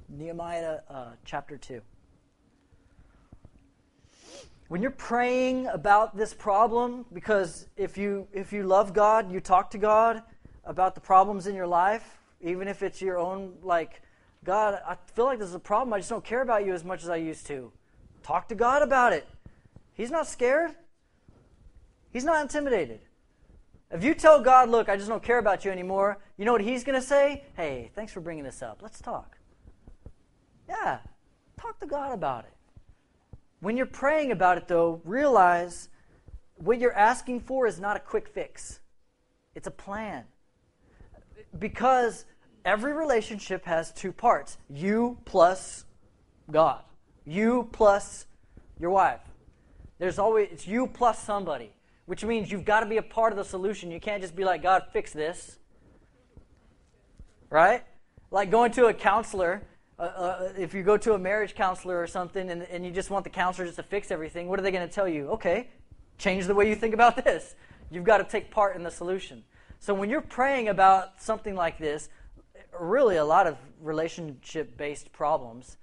[0.10, 1.82] Nehemiah uh, chapter 2.
[4.74, 9.70] When you're praying about this problem, because if you, if you love God, you talk
[9.70, 10.24] to God
[10.66, 14.02] about the problems in your life, even if it's your own, like,
[14.44, 15.94] God, I feel like this is a problem.
[15.94, 17.72] I just don't care about you as much as I used to.
[18.24, 19.28] Talk to God about it.
[19.94, 20.72] He's not scared,
[22.12, 23.02] He's not intimidated.
[23.92, 26.62] If you tell God, look, I just don't care about you anymore, you know what
[26.62, 27.44] He's going to say?
[27.56, 28.80] Hey, thanks for bringing this up.
[28.82, 29.38] Let's talk.
[30.68, 30.98] Yeah,
[31.60, 32.54] talk to God about it.
[33.64, 35.88] When you're praying about it, though, realize
[36.56, 38.82] what you're asking for is not a quick fix,
[39.56, 40.26] it's a plan.
[41.58, 42.26] Because
[42.66, 45.86] every relationship has two parts you plus
[46.52, 46.84] God,
[47.26, 48.26] you plus
[48.80, 49.22] your wife.
[49.98, 51.72] There's always, it's you plus somebody
[52.06, 53.90] which means you've got to be a part of the solution.
[53.90, 55.58] You can't just be like, God, fix this.
[57.50, 57.84] Right?
[58.30, 59.62] Like going to a counselor,
[60.04, 63.10] uh, uh, if you go to a marriage counselor or something and, and you just
[63.10, 65.30] want the counselor just to fix everything, what are they going to tell you?
[65.30, 65.70] Okay,
[66.18, 67.56] change the way you think about this.
[67.90, 69.44] You've got to take part in the solution.
[69.80, 72.10] So when you're praying about something like this,
[72.80, 75.78] really a lot of relationship based problems,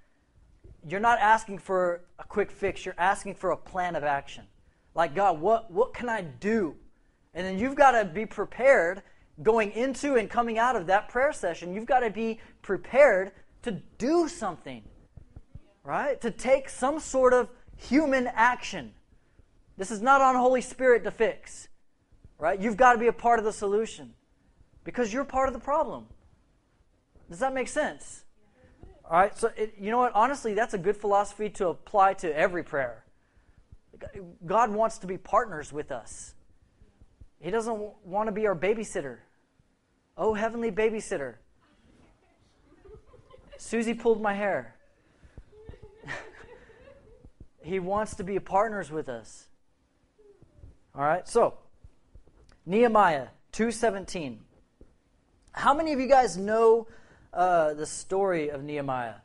[0.89, 4.45] you're not asking for a quick fix, you're asking for a plan of action.
[4.95, 6.77] Like, God, what, what can I do?
[7.35, 9.03] And then you've got to be prepared
[9.43, 11.75] going into and coming out of that prayer session.
[11.75, 14.83] You've got to be prepared to do something,
[15.85, 16.21] right?
[16.21, 18.93] To take some sort of human action.
[19.77, 21.69] This is not on Holy Spirit to fix,
[22.39, 22.61] right?
[22.61, 24.15] You've got to be a part of the solution
[24.85, 26.07] because you're part of the problem.
[27.29, 28.25] Does that make sense?
[29.11, 30.13] All right, so it, you know what?
[30.15, 33.05] Honestly, that's a good philosophy to apply to every prayer.
[34.47, 36.35] God wants to be partners with us.
[37.41, 39.19] He doesn't want to be our babysitter.
[40.17, 41.37] Oh, heavenly babysitter.
[43.61, 44.75] Susie pulled my hair.
[47.63, 49.49] he wants to be partners with us.
[50.95, 51.29] All right?
[51.29, 51.59] So,
[52.65, 54.39] Nehemiah 2:17.
[55.53, 56.89] How many of you guys know
[57.35, 59.17] uh, the story of Nehemiah?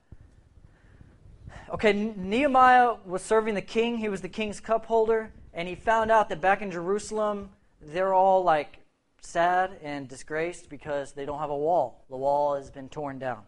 [1.69, 3.97] Okay, Nehemiah was serving the king.
[3.97, 8.13] He was the king's cup holder, and he found out that back in Jerusalem, they're
[8.13, 8.79] all like
[9.21, 12.03] sad and disgraced because they don't have a wall.
[12.09, 13.43] The wall has been torn down.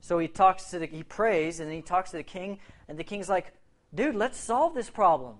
[0.00, 2.58] So he talks to the he prays and then he talks to the king,
[2.88, 3.52] and the king's like,
[3.94, 5.36] "Dude, let's solve this problem."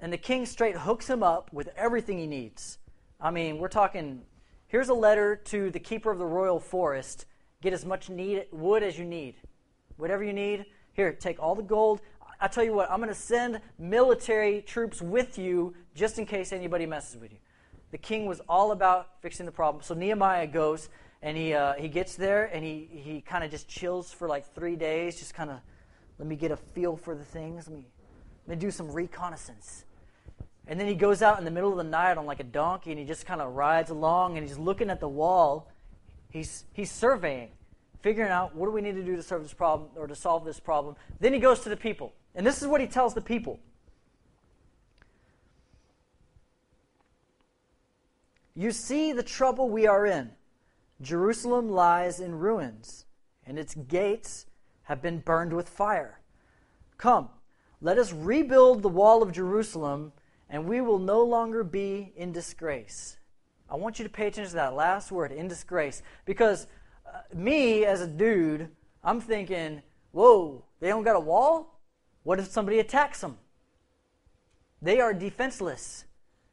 [0.00, 2.78] And the king straight hooks him up with everything he needs.
[3.20, 4.22] I mean, we're talking.
[4.68, 7.26] Here's a letter to the keeper of the royal forest.
[7.62, 9.36] Get as much need, wood as you need,
[9.96, 10.66] whatever you need.
[10.92, 12.00] Here, take all the gold.
[12.40, 16.52] I tell you what, I'm going to send military troops with you just in case
[16.52, 17.38] anybody messes with you.
[17.92, 19.82] The king was all about fixing the problem.
[19.82, 20.88] So Nehemiah goes
[21.22, 24.54] and he, uh, he gets there and he, he kind of just chills for like
[24.54, 25.58] three days, just kind of
[26.18, 27.68] let me get a feel for the things.
[27.68, 27.84] Let me,
[28.46, 29.84] let me do some reconnaissance.
[30.66, 32.90] And then he goes out in the middle of the night on like a donkey
[32.90, 35.70] and he just kind of rides along and he's looking at the wall.
[36.30, 37.50] He's, he's surveying,
[38.02, 40.44] figuring out what do we need to do to solve this problem or to solve
[40.44, 40.96] this problem.
[41.20, 42.14] Then he goes to the people.
[42.34, 43.60] And this is what he tells the people.
[48.54, 50.30] You see the trouble we are in.
[51.00, 53.04] Jerusalem lies in ruins,
[53.46, 54.46] and its gates
[54.84, 56.20] have been burned with fire.
[56.96, 57.28] Come,
[57.80, 60.12] let us rebuild the wall of Jerusalem,
[60.48, 63.18] and we will no longer be in disgrace.
[63.68, 66.66] I want you to pay attention to that last word, in disgrace, because
[67.06, 68.68] uh, me as a dude,
[69.04, 69.82] I'm thinking,
[70.12, 71.80] whoa, they don't got a wall?
[72.22, 73.36] What if somebody attacks them?
[74.80, 76.04] They are defenseless,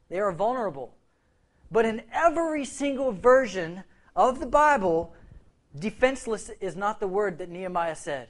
[0.08, 0.94] they are vulnerable.
[1.70, 3.84] But in every single version
[4.16, 5.14] of the Bible,
[5.78, 8.28] defenseless is not the word that Nehemiah said.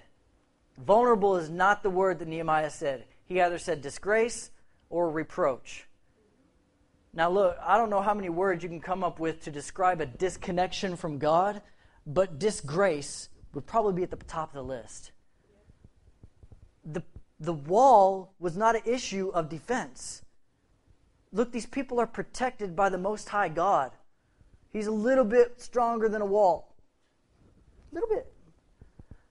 [0.78, 3.04] Vulnerable is not the word that Nehemiah said.
[3.26, 4.50] He either said disgrace
[4.90, 5.86] or reproach.
[7.12, 10.00] Now, look, I don't know how many words you can come up with to describe
[10.00, 11.62] a disconnection from God,
[12.06, 15.12] but disgrace would probably be at the top of the list.
[16.84, 17.02] The,
[17.38, 20.22] the wall was not an issue of defense.
[21.32, 23.92] Look, these people are protected by the Most High God.
[24.74, 26.74] He's a little bit stronger than a wall.
[27.90, 28.30] A little bit.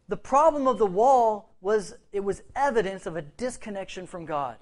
[0.07, 4.57] The problem of the wall was it was evidence of a disconnection from God.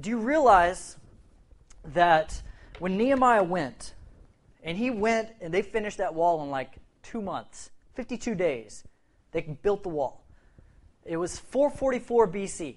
[0.00, 0.96] Do you realize
[1.92, 2.40] that
[2.78, 3.94] when Nehemiah went,
[4.62, 8.84] and he went and they finished that wall in like two months, 52 days,
[9.32, 10.24] they built the wall.
[11.04, 12.76] It was 444 BC,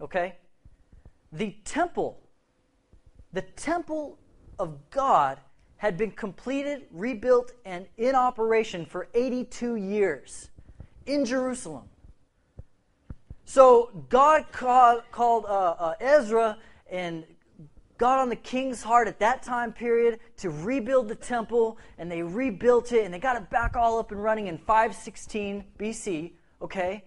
[0.00, 0.36] okay?
[1.32, 2.20] the temple,
[3.32, 4.18] the temple
[4.58, 5.38] of God,
[5.76, 10.50] had been completed, rebuilt, and in operation for 82 years
[11.06, 11.88] in Jerusalem.
[13.44, 16.56] So God called, called uh, uh, Ezra
[16.90, 17.24] and
[17.98, 22.22] got on the king's heart at that time period to rebuild the temple, and they
[22.22, 27.04] rebuilt it, and they got it back all up and running in 516 BC, okay?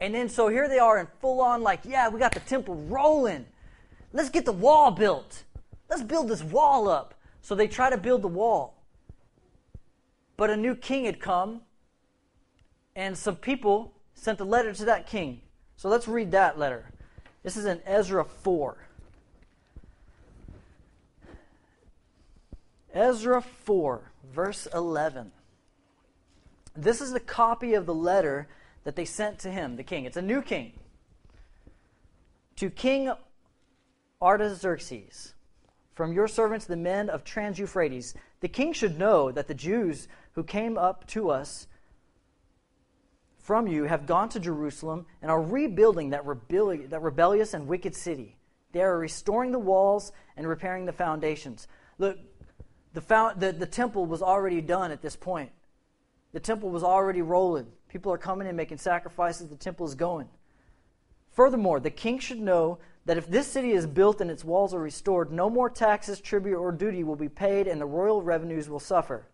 [0.00, 2.74] And then so here they are in full on, like, yeah, we got the temple
[2.74, 3.46] rolling.
[4.12, 5.44] Let's get the wall built.
[5.88, 7.14] Let's build this wall up.
[7.42, 8.82] So they try to build the wall.
[10.36, 11.60] But a new king had come,
[12.96, 15.42] and some people sent a letter to that king.
[15.76, 16.90] So let's read that letter.
[17.42, 18.78] This is in Ezra 4.
[22.94, 25.32] Ezra 4, verse 11.
[26.76, 28.48] This is the copy of the letter
[28.84, 30.04] that they sent to him, the king.
[30.04, 30.72] It's a new king.
[32.56, 33.12] To King
[34.22, 35.33] Artaxerxes,
[35.94, 40.08] from your servants, the men of Trans Euphrates, the king should know that the Jews
[40.32, 41.66] who came up to us
[43.38, 48.36] from you have gone to Jerusalem and are rebuilding that, that rebellious and wicked city.
[48.72, 51.68] They are restoring the walls and repairing the foundations.
[51.98, 52.18] Look,
[52.92, 55.52] the, found, the, the temple was already done at this point.
[56.32, 57.66] The temple was already rolling.
[57.88, 59.48] People are coming and making sacrifices.
[59.48, 60.28] The temple is going.
[61.34, 64.80] Furthermore, the king should know that if this city is built and its walls are
[64.80, 68.80] restored, no more taxes, tribute, or duty will be paid, and the royal revenues will
[68.80, 69.26] suffer.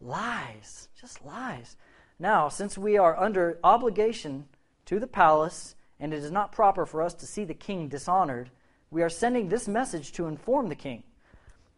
[0.00, 1.76] Lies, just lies.
[2.18, 4.46] Now, since we are under obligation
[4.86, 8.50] to the palace, and it is not proper for us to see the king dishonored,
[8.90, 11.02] we are sending this message to inform the king,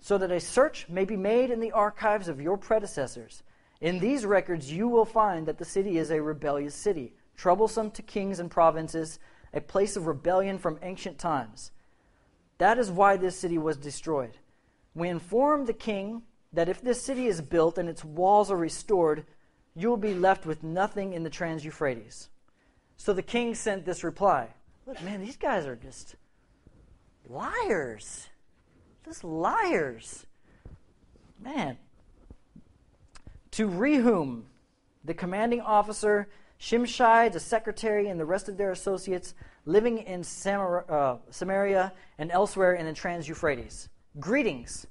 [0.01, 3.43] so that a search may be made in the archives of your predecessors.
[3.81, 8.03] In these records, you will find that the city is a rebellious city, troublesome to
[8.03, 9.19] kings and provinces
[9.53, 11.73] a place of rebellion from ancient times.
[12.59, 14.39] That is why this city was destroyed.
[14.95, 16.23] We informed the king
[16.53, 19.25] that if this city is built and its walls are restored,
[19.75, 22.29] you will be left with nothing in the Trans Euphrates.
[22.97, 24.49] So the king sent this reply
[24.87, 26.17] Look, man, these guys are just
[27.29, 28.29] liars.
[29.05, 30.27] Just liars.
[31.43, 31.79] Man.
[33.53, 34.43] To Rehum,
[35.05, 36.29] the commanding officer,
[36.61, 39.35] Shimshai, the secretary, and the rest of their associates
[39.65, 43.89] living in uh, Samaria and elsewhere in the Trans Euphrates.
[44.19, 44.87] Greetings.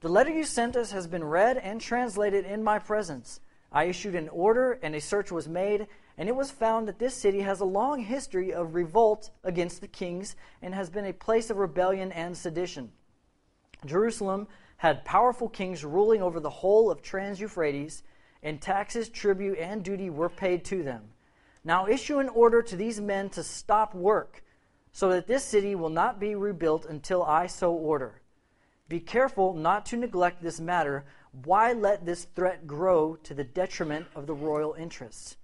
[0.00, 3.40] The letter you sent us has been read and translated in my presence.
[3.72, 5.86] I issued an order, and a search was made,
[6.18, 9.88] and it was found that this city has a long history of revolt against the
[9.88, 12.92] kings and has been a place of rebellion and sedition.
[13.86, 14.46] Jerusalem
[14.76, 18.02] had powerful kings ruling over the whole of Trans Euphrates
[18.42, 21.02] and taxes, tribute, and duty were paid to them.
[21.64, 24.42] Now issue an order to these men to stop work,
[24.92, 28.22] so that this city will not be rebuilt until I so order.
[28.88, 31.04] Be careful not to neglect this matter.
[31.44, 35.36] Why let this threat grow to the detriment of the royal interests?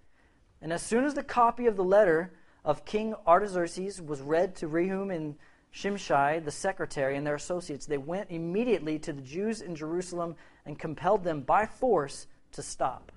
[0.62, 2.32] And as soon as the copy of the letter
[2.64, 5.36] of King Artaxerxes was read to Rehum and
[5.74, 10.78] Shimshai, the secretary, and their associates, they went immediately to the Jews in Jerusalem and
[10.78, 13.13] compelled them by force to stop.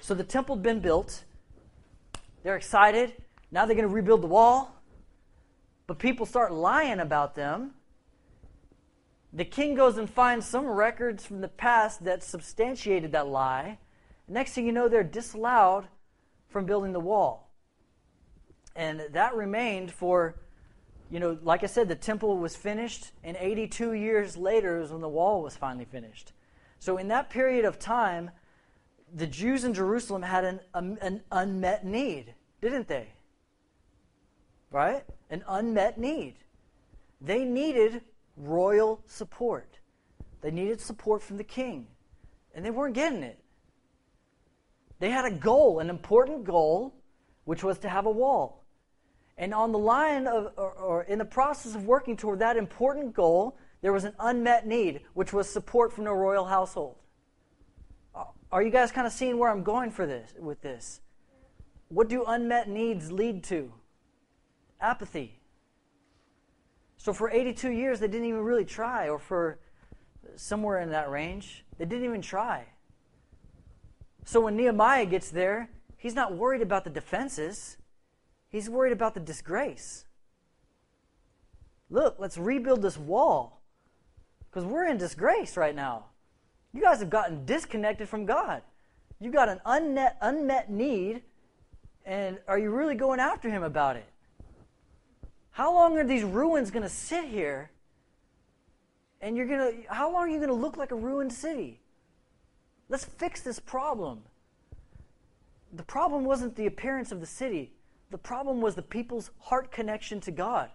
[0.00, 1.24] So the temple had been built.
[2.42, 3.12] They're excited.
[3.50, 4.74] Now they're going to rebuild the wall.
[5.86, 7.72] But people start lying about them.
[9.32, 13.78] The king goes and finds some records from the past that substantiated that lie.
[14.26, 15.86] Next thing you know, they're disallowed
[16.48, 17.50] from building the wall.
[18.74, 20.36] And that remained for,
[21.10, 25.00] you know, like I said, the temple was finished, and 82 years later is when
[25.00, 26.32] the wall was finally finished.
[26.80, 28.30] So, in that period of time,
[29.14, 33.08] the Jews in Jerusalem had an, um, an unmet need, didn't they?
[34.70, 35.04] Right?
[35.28, 36.36] An unmet need.
[37.20, 38.00] They needed
[38.34, 39.78] royal support,
[40.40, 41.86] they needed support from the king,
[42.54, 43.38] and they weren't getting it.
[45.00, 46.94] They had a goal, an important goal,
[47.44, 48.64] which was to have a wall.
[49.36, 53.14] And on the line of, or, or in the process of working toward that important
[53.14, 56.96] goal, there was an unmet need, which was support from the royal household.
[58.52, 61.00] Are you guys kind of seeing where I'm going for this with this?
[61.88, 63.72] What do unmet needs lead to?
[64.80, 65.40] Apathy.
[66.96, 69.58] So for 82 years they didn't even really try or for
[70.36, 72.66] somewhere in that range, they didn't even try.
[74.24, 77.78] So when Nehemiah gets there, he's not worried about the defenses.
[78.48, 80.04] He's worried about the disgrace.
[81.88, 83.59] Look, let's rebuild this wall.
[84.50, 86.06] Because we're in disgrace right now.
[86.72, 88.62] You guys have gotten disconnected from God.
[89.20, 91.22] You've got an unmet, unmet need,
[92.06, 94.06] and are you really going after Him about it?
[95.50, 97.70] How long are these ruins going to sit here?
[99.20, 101.80] And you're going to, how long are you going to look like a ruined city?
[102.88, 104.22] Let's fix this problem.
[105.72, 107.72] The problem wasn't the appearance of the city,
[108.10, 110.70] the problem was the people's heart connection to God.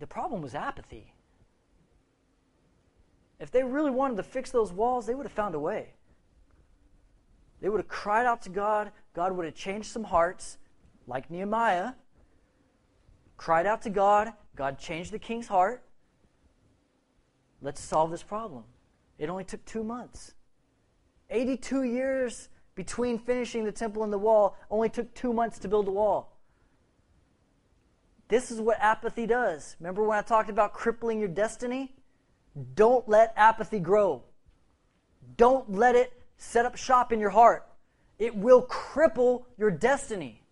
[0.00, 1.12] The problem was apathy.
[3.40, 5.94] If they really wanted to fix those walls, they would have found a way.
[7.60, 8.92] They would have cried out to God.
[9.14, 10.58] God would have changed some hearts,
[11.06, 11.92] like Nehemiah.
[13.36, 14.32] Cried out to God.
[14.56, 15.84] God changed the king's heart.
[17.60, 18.64] Let's solve this problem.
[19.18, 20.34] It only took two months.
[21.30, 25.86] 82 years between finishing the temple and the wall only took two months to build
[25.86, 26.37] the wall.
[28.28, 29.76] This is what apathy does.
[29.80, 31.94] Remember when I talked about crippling your destiny?
[32.74, 34.22] Don't let apathy grow.
[35.36, 37.66] Don't let it set up shop in your heart.
[38.18, 40.42] It will cripple your destiny.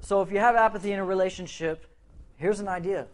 [0.00, 1.86] So if you have apathy in a relationship,
[2.36, 3.06] here's an idea.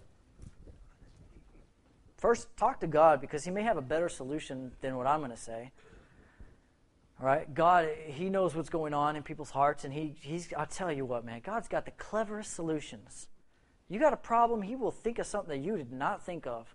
[2.16, 5.30] First, talk to God because He may have a better solution than what I'm going
[5.30, 5.70] to say.
[7.20, 10.52] Right, God, He knows what's going on in people's hearts, and He, He's.
[10.56, 13.26] I tell you what, man, God's got the cleverest solutions.
[13.88, 16.72] You got a problem, He will think of something that you did not think of,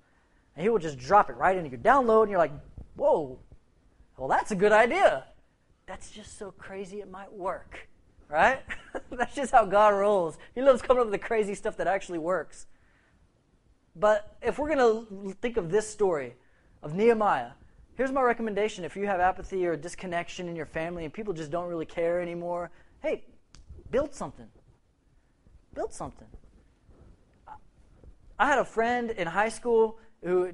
[0.55, 2.51] and He will just drop it right into your download, and you're like,
[2.95, 3.39] "Whoa,
[4.17, 5.25] well, that's a good idea."
[5.85, 7.87] That's just so crazy it might work,
[8.29, 8.61] right?
[9.11, 10.37] that's just how God rolls.
[10.55, 12.67] He loves coming up with the crazy stuff that actually works.
[13.95, 16.35] But if we're going to think of this story
[16.81, 17.51] of Nehemiah,
[17.95, 21.51] Here's my recommendation if you have apathy or disconnection in your family and people just
[21.51, 22.71] don't really care anymore,
[23.01, 23.25] hey,
[23.91, 24.47] build something.
[25.75, 26.27] Build something.
[28.39, 30.51] I had a friend in high school who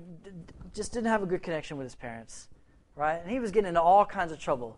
[0.73, 2.49] just didn't have a good connection with his parents,
[2.95, 3.21] right?
[3.21, 4.77] And he was getting into all kinds of trouble.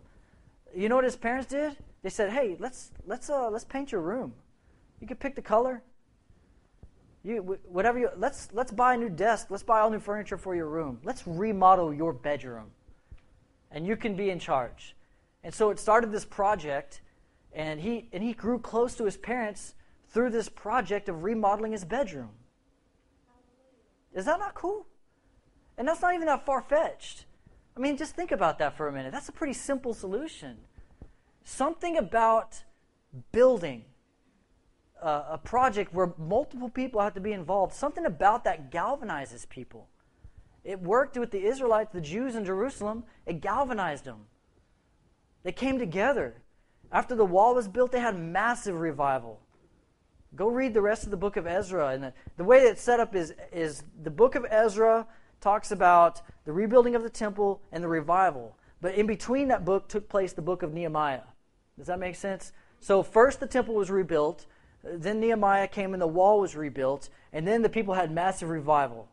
[0.74, 1.76] You know what his parents did?
[2.02, 4.34] They said, "Hey, let's let's uh, let's paint your room.
[5.00, 5.82] You can pick the color.
[7.24, 9.46] You whatever you let's let's buy a new desk.
[9.50, 11.00] Let's buy all new furniture for your room.
[11.04, 12.72] Let's remodel your bedroom,
[13.70, 14.96] and you can be in charge."
[15.44, 17.00] And so it started this project,
[17.52, 19.74] and he and he grew close to his parents
[20.08, 22.30] through this project of remodeling his bedroom.
[24.12, 24.86] Is that not cool?
[25.78, 27.24] And that's not even that far fetched.
[27.76, 29.12] I mean, just think about that for a minute.
[29.12, 30.58] That's a pretty simple solution.
[31.44, 32.62] Something about
[33.30, 33.84] building
[35.02, 39.88] a, project where multiple people have to be involved, something about that galvanizes people.
[40.64, 44.26] It worked with the Israelites, the Jews in Jerusalem, it galvanized them.
[45.42, 46.34] They came together.
[46.92, 49.40] After the wall was built, they had massive revival.
[50.36, 51.88] Go read the rest of the book of Ezra.
[51.88, 55.06] And the, the way it's set up is, is the book of Ezra
[55.40, 58.56] talks about the rebuilding of the temple and the revival.
[58.80, 61.22] But in between that book took place the book of Nehemiah.
[61.76, 62.52] Does that make sense?
[62.80, 64.46] So, first the temple was rebuilt,
[64.82, 69.08] then Nehemiah came and the wall was rebuilt, and then the people had massive revival.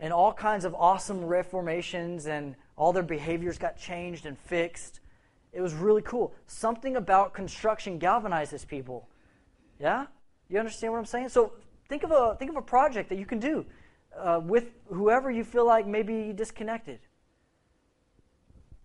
[0.00, 5.00] And all kinds of awesome reformations, and all their behaviors got changed and fixed.
[5.52, 6.34] It was really cool.
[6.46, 9.08] Something about construction galvanizes people.
[9.78, 10.06] Yeah?
[10.48, 11.28] You understand what I'm saying?
[11.28, 11.52] So
[11.88, 13.64] think of a think of a project that you can do
[14.18, 17.00] uh, with whoever you feel like maybe you disconnected.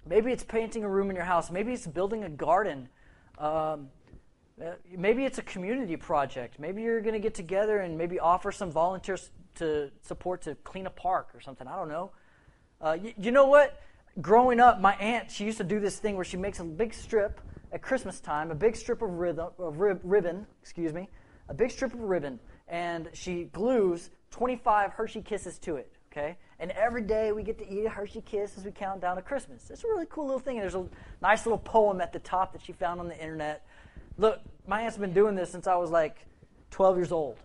[0.05, 1.51] Maybe it's painting a room in your house.
[1.51, 2.87] Maybe it's building a garden.
[3.37, 3.89] Um,
[4.95, 6.59] maybe it's a community project.
[6.59, 10.85] Maybe you're going to get together and maybe offer some volunteers to support to clean
[10.85, 11.67] a park or something.
[11.67, 12.11] I don't know.
[12.79, 13.81] Uh, you, you know what?
[14.21, 16.93] Growing up, my aunt she used to do this thing where she makes a big
[16.93, 17.39] strip
[17.71, 21.09] at Christmas time, a big strip of, rhythm, of rib, ribbon, excuse me,
[21.49, 25.91] a big strip of ribbon, and she glues 25 Hershey Kisses to it.
[26.11, 29.17] Okay, and every day we get to eat a Hershey Kiss as we count down
[29.17, 29.69] to Christmas.
[29.69, 30.57] It's a really cool little thing.
[30.57, 30.87] And there's a
[31.21, 33.66] nice little poem at the top that she found on the internet.
[34.17, 36.17] Look, my aunt's been doing this since I was like
[36.71, 37.37] 12 years old,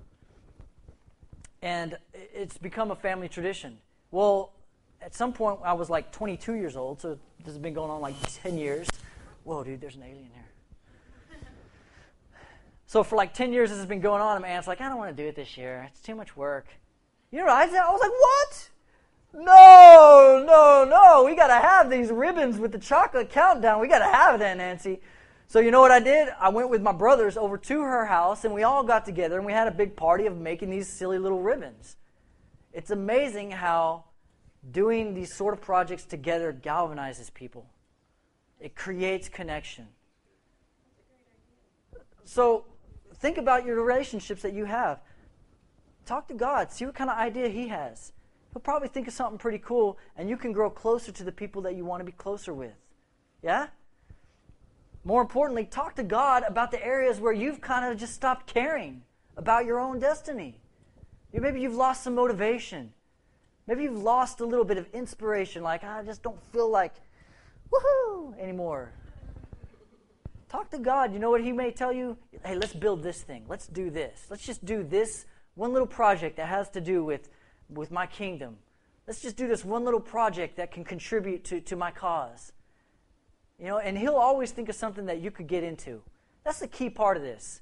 [1.60, 3.78] and it's become a family tradition.
[4.10, 4.52] Well,
[5.00, 8.00] at some point I was like 22 years old, so this has been going on
[8.00, 8.88] like 10 years.
[9.44, 10.42] Whoa, dude, there's an alien here.
[12.86, 14.88] So for like 10 years this has been going on, and my aunt's like, I
[14.88, 15.86] don't want to do it this year.
[15.90, 16.66] It's too much work.
[17.30, 17.62] You know I?
[17.62, 18.70] I was like, what?
[19.34, 21.24] No, no, no.
[21.24, 23.80] We got to have these ribbons with the chocolate countdown.
[23.80, 25.00] We got to have that, Nancy.
[25.52, 26.30] So you know what I did?
[26.40, 29.44] I went with my brothers over to her house, and we all got together, and
[29.44, 31.96] we had a big party of making these silly little ribbons.
[32.72, 34.04] It's amazing how
[34.70, 37.66] doing these sort of projects together galvanizes people.
[38.60, 39.88] It creates connection.
[42.24, 42.64] So
[43.22, 44.98] Think about your relationships that you have.
[46.06, 46.72] Talk to God.
[46.72, 48.12] See what kind of idea He has.
[48.52, 51.62] He'll probably think of something pretty cool, and you can grow closer to the people
[51.62, 52.74] that you want to be closer with.
[53.40, 53.68] Yeah?
[55.04, 59.02] More importantly, talk to God about the areas where you've kind of just stopped caring
[59.36, 60.60] about your own destiny.
[61.32, 62.92] Maybe you've lost some motivation.
[63.66, 66.94] Maybe you've lost a little bit of inspiration, like, I just don't feel like
[67.72, 68.92] woohoo anymore.
[70.48, 71.14] Talk to God.
[71.14, 72.16] You know what He may tell you?
[72.44, 73.44] Hey, let's build this thing.
[73.48, 74.26] Let's do this.
[74.28, 75.24] Let's just do this
[75.54, 77.30] one little project that has to do with,
[77.70, 78.58] with my kingdom.
[79.06, 82.52] Let's just do this one little project that can contribute to, to my cause.
[83.62, 86.02] You know, and He'll always think of something that you could get into.
[86.42, 87.60] That's the key part of this.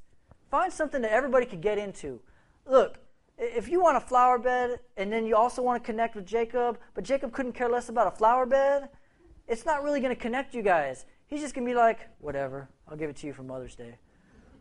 [0.51, 2.20] Find something that everybody could get into.
[2.66, 2.96] Look,
[3.36, 6.78] if you want a flower bed and then you also want to connect with Jacob,
[6.94, 8.88] but Jacob couldn't care less about a flower bed,
[9.46, 11.05] it's not really going to connect you guys.
[11.26, 13.98] He's just going to be like, whatever, I'll give it to you for Mother's Day.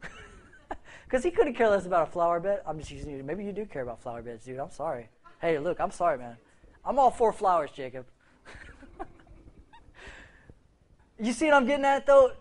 [1.05, 2.61] Because he couldn't care less about a flower bed.
[2.67, 3.23] I'm just using you.
[3.23, 4.59] Maybe you do care about flower beds, dude.
[4.59, 5.09] I'm sorry.
[5.41, 6.37] Hey, look, I'm sorry, man.
[6.85, 8.05] I'm all for flowers, Jacob.
[11.19, 12.31] You see what I'm getting at, though?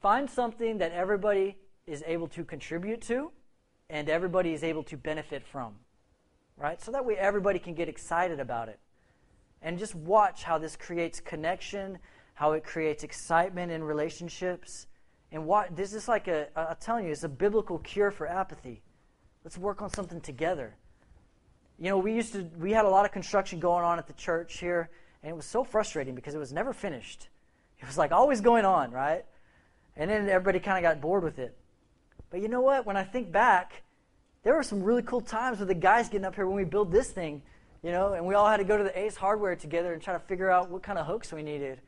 [0.00, 1.56] Find something that everybody
[1.86, 3.30] is able to contribute to
[3.90, 5.74] and everybody is able to benefit from.
[6.56, 6.80] Right?
[6.80, 8.78] So that way everybody can get excited about it.
[9.60, 11.98] And just watch how this creates connection
[12.34, 14.86] how it creates excitement in relationships.
[15.30, 18.82] And what this is like a, I'm telling you, it's a biblical cure for apathy.
[19.44, 20.76] Let's work on something together.
[21.78, 24.12] You know, we used to, we had a lot of construction going on at the
[24.12, 24.90] church here,
[25.22, 27.28] and it was so frustrating because it was never finished.
[27.82, 29.24] It was like always going on, right?
[29.96, 31.56] And then everybody kind of got bored with it.
[32.30, 32.86] But you know what?
[32.86, 33.82] When I think back,
[34.42, 36.90] there were some really cool times with the guys getting up here when we built
[36.90, 37.42] this thing,
[37.82, 40.14] you know, and we all had to go to the Ace Hardware together and try
[40.14, 41.80] to figure out what kind of hooks we needed.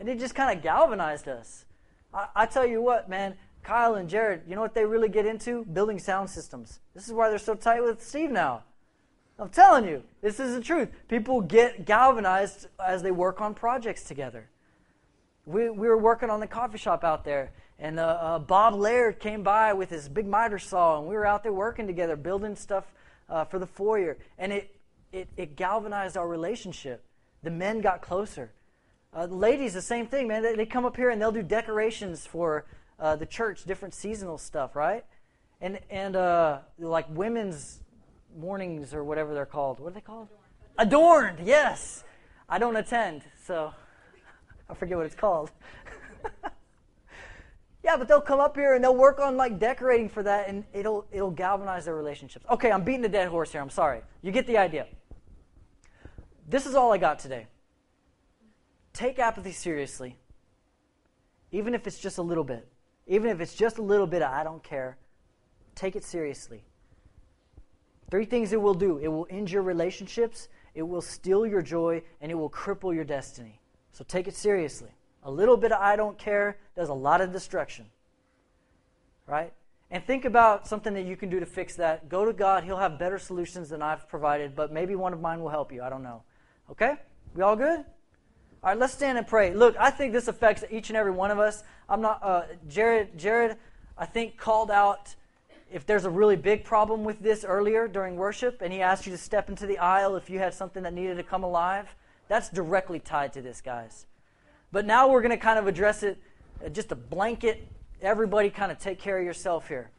[0.00, 1.66] And it just kind of galvanized us.
[2.12, 5.26] I, I tell you what, man, Kyle and Jared, you know what they really get
[5.26, 5.64] into?
[5.66, 6.80] Building sound systems.
[6.94, 8.64] This is why they're so tight with Steve now.
[9.38, 10.88] I'm telling you, this is the truth.
[11.08, 14.49] People get galvanized as they work on projects together.
[15.46, 19.18] We, we were working on the coffee shop out there, and uh, uh, Bob Laird
[19.20, 22.54] came by with his big miter saw, and we were out there working together, building
[22.54, 22.84] stuff
[23.28, 24.18] uh, for the foyer.
[24.38, 24.76] And it,
[25.12, 27.04] it, it galvanized our relationship.
[27.42, 28.52] The men got closer.
[29.12, 30.42] Uh, the ladies, the same thing, man.
[30.42, 32.64] They, they, come up here and they'll do decorations for
[33.00, 35.04] uh, the church, different seasonal stuff, right?
[35.60, 37.80] And and uh, like women's
[38.38, 39.80] mornings or whatever they're called.
[39.80, 40.28] What are they called?
[40.78, 41.40] Adorned.
[41.40, 42.04] Adorned yes.
[42.48, 43.72] I don't attend, so
[44.70, 45.50] I forget what it's called.
[47.82, 50.64] yeah, but they'll come up here and they'll work on like decorating for that, and
[50.72, 52.46] it'll it'll galvanize their relationships.
[52.50, 53.60] Okay, I'm beating the dead horse here.
[53.60, 54.02] I'm sorry.
[54.22, 54.86] You get the idea.
[56.48, 57.46] This is all I got today.
[58.92, 60.16] Take apathy seriously,
[61.52, 62.68] even if it's just a little bit.
[63.06, 64.96] Even if it's just a little bit I don't care,
[65.74, 66.62] take it seriously.
[68.10, 72.02] Three things it will do it will end your relationships, it will steal your joy,
[72.20, 73.60] and it will cripple your destiny.
[73.92, 74.90] So take it seriously.
[75.22, 77.86] A little bit of I don't care does a lot of destruction.
[79.26, 79.52] Right?
[79.90, 82.08] And think about something that you can do to fix that.
[82.08, 82.64] Go to God.
[82.64, 85.82] He'll have better solutions than I've provided, but maybe one of mine will help you.
[85.82, 86.22] I don't know.
[86.70, 86.94] Okay?
[87.34, 87.84] We all good?
[88.62, 89.54] All right, let's stand and pray.
[89.54, 91.64] Look, I think this affects each and every one of us.
[91.88, 93.56] I'm not, uh, Jared, Jared,
[93.96, 95.14] I think, called out
[95.72, 99.12] if there's a really big problem with this earlier during worship, and he asked you
[99.12, 101.94] to step into the aisle if you had something that needed to come alive.
[102.30, 104.06] That's directly tied to this, guys.
[104.70, 106.16] But now we're going to kind of address it,
[106.64, 107.66] uh, just a blanket,
[108.00, 109.90] everybody kind of take care of yourself here.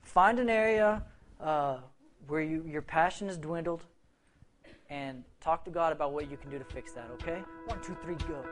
[0.00, 1.02] Find an area
[1.38, 1.80] uh,
[2.26, 3.82] where you, your passion has dwindled
[4.88, 7.42] and talk to God about what you can do to fix that, okay?
[7.66, 8.42] One, two, three, go.